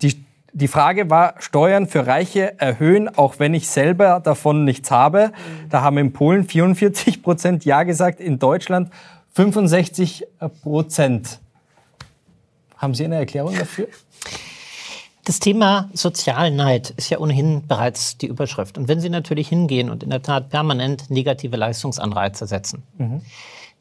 [0.00, 5.32] die die Frage war, Steuern für Reiche erhöhen, auch wenn ich selber davon nichts habe.
[5.70, 8.90] Da haben in Polen 44 Prozent Ja gesagt, in Deutschland
[9.32, 10.26] 65
[10.62, 11.40] Prozent.
[12.76, 13.88] Haben Sie eine Erklärung dafür?
[15.24, 18.76] Das Thema Sozialneid ist ja ohnehin bereits die Überschrift.
[18.76, 23.22] Und wenn Sie natürlich hingehen und in der Tat permanent negative Leistungsanreize setzen, mhm.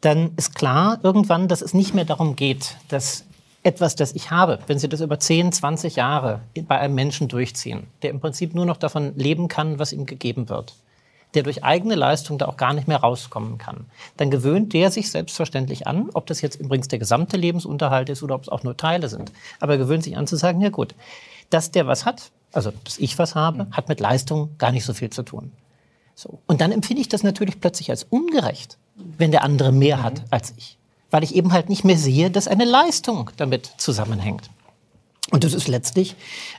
[0.02, 3.26] dann ist klar irgendwann, dass es nicht mehr darum geht, dass
[3.64, 7.88] etwas, das ich habe, wenn Sie das über 10, 20 Jahre bei einem Menschen durchziehen,
[8.01, 10.74] der im Prinzip nur noch davon leben kann, was ihm gegeben wird,
[11.36, 13.86] der durch eigene Leistung da auch gar nicht mehr rauskommen kann,
[14.18, 18.36] dann gewöhnt der sich selbstverständlich an, ob das jetzt übrigens der gesamte Lebensunterhalt ist oder
[18.36, 19.32] ob es auch nur Teile sind.
[19.59, 20.95] Aber er gewöhnt sich an zu sagen, ja gut,
[21.51, 24.93] dass der was hat, also dass ich was habe, hat mit Leistung gar nicht so
[24.93, 25.51] viel zu tun.
[26.16, 26.39] So.
[26.47, 30.03] Und dann empfinde ich das natürlich plötzlich als ungerecht, wenn der andere mehr mhm.
[30.03, 30.78] hat als ich
[31.12, 34.49] weil ich eben halt nicht mehr sehe, dass eine Leistung damit zusammenhängt.
[35.30, 36.16] Und das ist letztlich,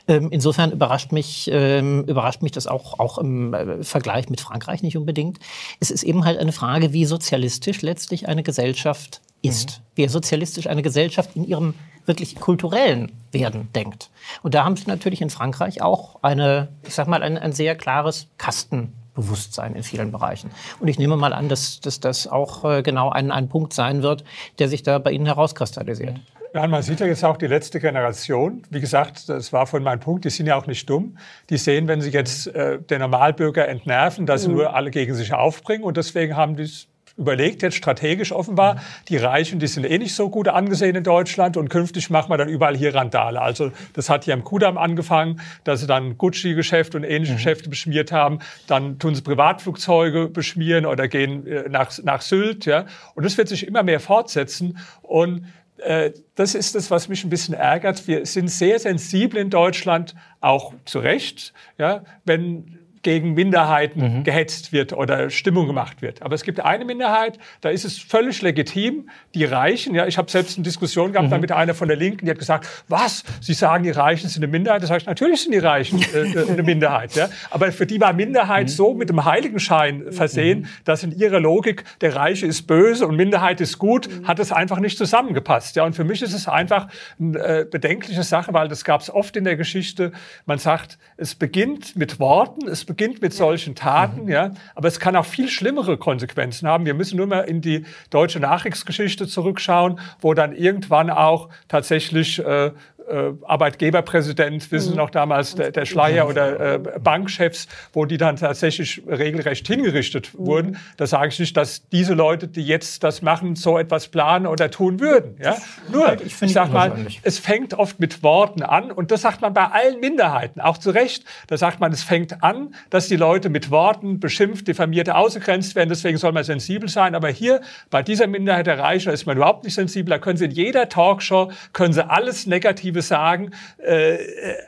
[0.07, 4.81] ähm, insofern überrascht mich, ähm, überrascht mich das auch, auch im äh, Vergleich mit Frankreich
[4.81, 5.37] nicht unbedingt.
[5.79, 9.81] Es ist eben halt eine Frage, wie sozialistisch letztlich eine Gesellschaft ist.
[9.81, 9.83] Mhm.
[9.95, 11.75] Wie sozialistisch eine Gesellschaft in ihrem
[12.05, 14.09] wirklich kulturellen Werden denkt.
[14.41, 17.75] Und da haben sie natürlich in Frankreich auch eine, ich sag mal, ein, ein sehr
[17.75, 20.51] klares Kasten Bewusstsein in vielen Bereichen.
[20.79, 24.03] Und ich nehme mal an, dass, dass das auch äh, genau ein, ein Punkt sein
[24.03, 24.23] wird,
[24.59, 26.19] der sich da bei Ihnen herauskristallisiert.
[26.53, 28.61] Ja, man sieht ja jetzt auch die letzte Generation.
[28.69, 31.17] Wie gesagt, das war von meinem Punkt, die sind ja auch nicht dumm.
[31.49, 34.55] Die sehen, wenn sie jetzt äh, den Normalbürger entnerven, dass sie mhm.
[34.57, 35.83] nur alle gegen sich aufbringen.
[35.83, 36.69] Und deswegen haben die
[37.15, 41.57] überlegt, jetzt strategisch offenbar, die Reichen, die sind eh nicht so gut angesehen in Deutschland
[41.57, 43.39] und künftig machen wir dann überall hier Randale.
[43.39, 47.37] Also das hat hier im Kudamm angefangen, dass sie dann Gucci-Geschäfte und ähnliche mhm.
[47.37, 48.39] Geschäfte beschmiert haben.
[48.67, 52.65] Dann tun sie Privatflugzeuge beschmieren oder gehen äh, nach, nach Sylt.
[52.65, 52.85] Ja.
[53.13, 54.79] Und das wird sich immer mehr fortsetzen.
[55.03, 55.45] Und
[55.77, 58.07] äh, das ist das, was mich ein bisschen ärgert.
[58.07, 64.23] Wir sind sehr sensibel in Deutschland, auch zu Recht, ja, wenn gegen Minderheiten mhm.
[64.23, 66.21] gehetzt wird oder Stimmung gemacht wird.
[66.21, 70.31] Aber es gibt eine Minderheit, da ist es völlig legitim, die Reichen, ja, ich habe
[70.31, 71.39] selbst eine Diskussion gehabt mhm.
[71.39, 74.51] mit einer von der Linken, die hat gesagt, was, Sie sagen, die Reichen sind eine
[74.51, 74.83] Minderheit?
[74.83, 77.15] Das heißt, natürlich sind die Reichen äh, äh eine Minderheit.
[77.15, 77.29] Ja?
[77.49, 78.71] Aber für die war Minderheit mhm.
[78.71, 80.67] so mit dem Heiligenschein versehen, mhm.
[80.85, 84.27] dass in ihrer Logik der Reiche ist böse und Minderheit ist gut, mhm.
[84.27, 85.75] hat es einfach nicht zusammengepasst.
[85.75, 85.83] Ja?
[85.83, 86.87] Und für mich ist es einfach
[87.19, 90.11] eine äh, bedenkliche Sache, weil das gab es oft in der Geschichte.
[90.45, 94.29] Man sagt, es beginnt mit Worten, es beginnt mit solchen Taten, mhm.
[94.29, 96.85] ja, aber es kann auch viel schlimmere Konsequenzen haben.
[96.85, 102.71] Wir müssen nur mal in die deutsche Nachkriegsgeschichte zurückschauen, wo dann irgendwann auch tatsächlich äh,
[103.07, 104.97] äh, Arbeitgeberpräsident, wissen Sie mhm.
[104.97, 110.45] noch damals, der, der Schleier oder äh, Bankchefs, wo die dann tatsächlich regelrecht hingerichtet mhm.
[110.45, 110.77] wurden.
[110.97, 114.71] Da sage ich nicht, dass diese Leute, die jetzt das machen, so etwas planen oder
[114.71, 115.35] tun würden.
[115.41, 115.57] Ja?
[115.91, 116.93] Nur, ich, ich sag mal,
[117.23, 120.91] es fängt oft mit Worten an und das sagt man bei allen Minderheiten, auch zu
[120.91, 121.25] Recht.
[121.47, 125.89] Da sagt man, es fängt an, dass die Leute mit Worten beschimpft, diffamiert, ausgegrenzt werden.
[125.89, 127.15] Deswegen soll man sensibel sein.
[127.15, 130.11] Aber hier bei dieser Minderheit der Reichen ist man überhaupt nicht sensibel.
[130.11, 134.17] Da können Sie in jeder Talkshow können Sie alles negativ Negatives sagen, äh,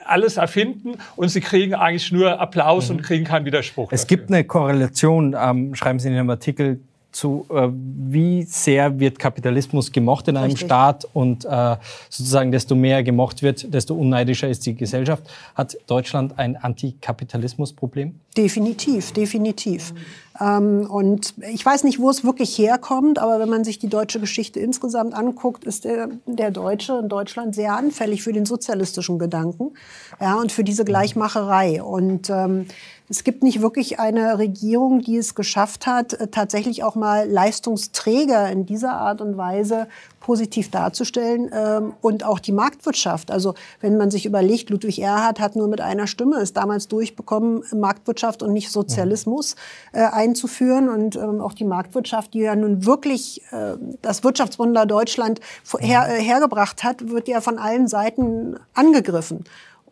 [0.05, 2.97] alles erfinden und sie kriegen eigentlich nur Applaus mhm.
[2.97, 3.91] und kriegen keinen Widerspruch.
[3.91, 4.17] Es dafür.
[4.17, 6.80] gibt eine Korrelation, ähm, schreiben Sie in einem Artikel,
[7.11, 10.67] zu, äh, wie sehr wird Kapitalismus gemocht in einem Richtig.
[10.67, 11.78] Staat und äh,
[12.09, 15.23] sozusagen desto mehr gemocht wird, desto unneidischer ist die Gesellschaft.
[15.55, 18.15] Hat Deutschland ein Antikapitalismusproblem?
[18.36, 19.91] Definitiv, definitiv.
[19.91, 20.03] Ähm,
[20.39, 24.59] und ich weiß nicht, wo es wirklich herkommt, aber wenn man sich die deutsche Geschichte
[24.59, 29.71] insgesamt anguckt, ist der, der Deutsche in Deutschland sehr anfällig für den sozialistischen Gedanken
[30.19, 31.81] ja, und für diese Gleichmacherei.
[31.81, 32.65] Und ähm,
[33.07, 38.51] es gibt nicht wirklich eine Regierung, die es geschafft hat, äh, tatsächlich auch mal Leistungsträger
[38.51, 39.88] in dieser Art und Weise
[40.26, 43.30] positiv darzustellen ähm, und auch die Marktwirtschaft.
[43.30, 47.63] Also wenn man sich überlegt, Ludwig Erhard hat nur mit einer Stimme es damals durchbekommen,
[47.76, 49.55] Marktwirtschaft und nicht Sozialismus
[49.93, 55.41] äh, einzuführen und ähm, auch die Marktwirtschaft, die ja nun wirklich äh, das Wirtschaftswunder Deutschland
[55.78, 59.43] her, äh, hergebracht hat, wird ja von allen Seiten angegriffen.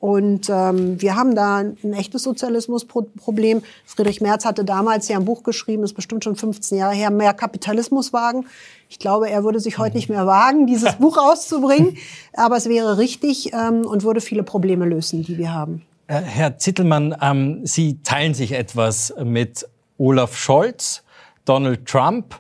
[0.04, 3.64] Und ähm, wir haben da ein echtes Sozialismusproblem.
[3.86, 7.34] Friedrich Merz hatte damals ja ein Buch geschrieben, ist bestimmt schon 15 Jahre her, mehr
[7.34, 8.46] Kapitalismus wagen.
[8.90, 11.96] Ich glaube, er würde sich heute nicht mehr wagen, dieses Buch auszubringen.
[12.34, 15.84] Aber es wäre richtig ähm, und würde viele Probleme lösen, die wir haben.
[16.08, 19.66] Äh, Herr Zittelmann, ähm, Sie teilen sich etwas mit
[19.98, 21.02] Olaf Scholz,
[21.46, 22.36] Donald Trump.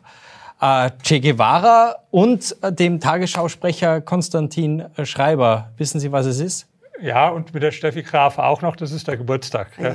[0.59, 5.69] äh, Che Guevara und äh, dem Tagesschausprecher Konstantin Schreiber.
[5.77, 6.67] Wissen Sie, was es ist?
[7.03, 9.67] Ja, und mit der Steffi Graf auch noch, das ist der Geburtstag.
[9.77, 9.93] Ja,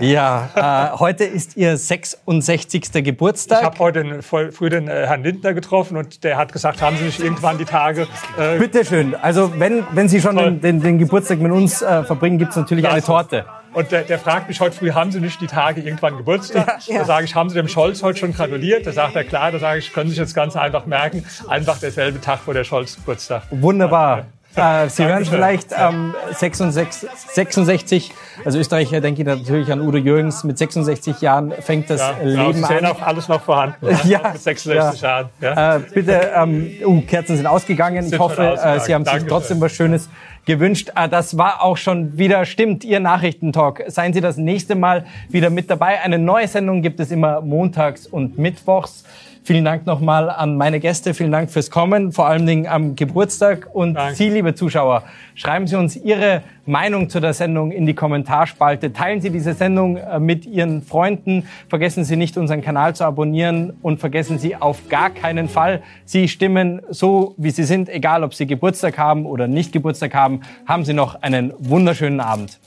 [0.55, 3.03] ja äh, heute ist Ihr 66.
[3.03, 3.61] Geburtstag.
[3.61, 6.99] Ich habe heute den, früh den äh, Herrn Lindner getroffen und der hat gesagt, haben
[6.99, 8.07] Sie nicht irgendwann die Tage...
[8.39, 9.15] Äh, Bitte schön.
[9.15, 12.57] Also wenn, wenn Sie schon den, den, den, Geburtstag mit uns äh, verbringen, gibt es
[12.59, 13.47] natürlich eine Torte.
[13.73, 16.81] Und der, der, fragt mich heute früh, haben Sie nicht die Tage irgendwann Geburtstag?
[16.87, 16.99] Ja, ja.
[17.01, 18.87] Da sage ich, haben Sie dem Scholz heute schon gratuliert?
[18.87, 19.51] Da sagt er, klar.
[19.51, 21.25] Da sage ich, können Sie sich das Ganze einfach merken.
[21.49, 23.45] Einfach derselbe Tag vor der Scholz Geburtstag.
[23.51, 24.27] Wunderbar.
[24.59, 28.13] Äh, Sie hören vielleicht ähm, 66, 66,
[28.45, 32.55] also Österreicher denke ich natürlich an Udo Jürgens, mit 66 Jahren fängt das ja, Leben
[32.55, 33.77] Sie sehen auch alles noch vorhanden.
[34.05, 35.09] ja, mit 66 ja.
[35.09, 35.29] Jahren.
[35.41, 35.77] Ja.
[35.77, 38.03] Äh, bitte, ähm, uh, Kerzen sind ausgegangen.
[38.03, 40.09] Sind ich hoffe, äh, Sie haben Danke sich trotzdem was Schönes
[40.47, 40.91] gewünscht.
[40.97, 43.85] Äh, das war auch schon wieder stimmt, Ihr Nachrichtentalk.
[43.87, 46.01] Seien Sie das nächste Mal wieder mit dabei.
[46.01, 49.05] Eine neue Sendung gibt es immer montags und mittwochs.
[49.49, 51.15] Vielen Dank nochmal an meine Gäste.
[51.15, 53.71] Vielen Dank fürs Kommen, vor allen Dingen am Geburtstag.
[53.73, 54.15] Und Danke.
[54.15, 55.05] Sie, liebe Zuschauer,
[55.35, 58.93] schreiben Sie uns Ihre Meinung zu der Sendung in die Kommentarspalte.
[58.93, 61.47] Teilen Sie diese Sendung äh, mit Ihren Freunden.
[61.71, 63.73] Vergessen Sie nicht, unseren Kanal zu abonnieren.
[63.81, 68.35] Und vergessen Sie auf gar keinen Fall, Sie stimmen so, wie Sie sind, egal ob
[68.35, 70.43] Sie Geburtstag haben oder nicht Geburtstag haben.
[70.67, 72.61] Haben Sie noch einen wunderschönen Abend.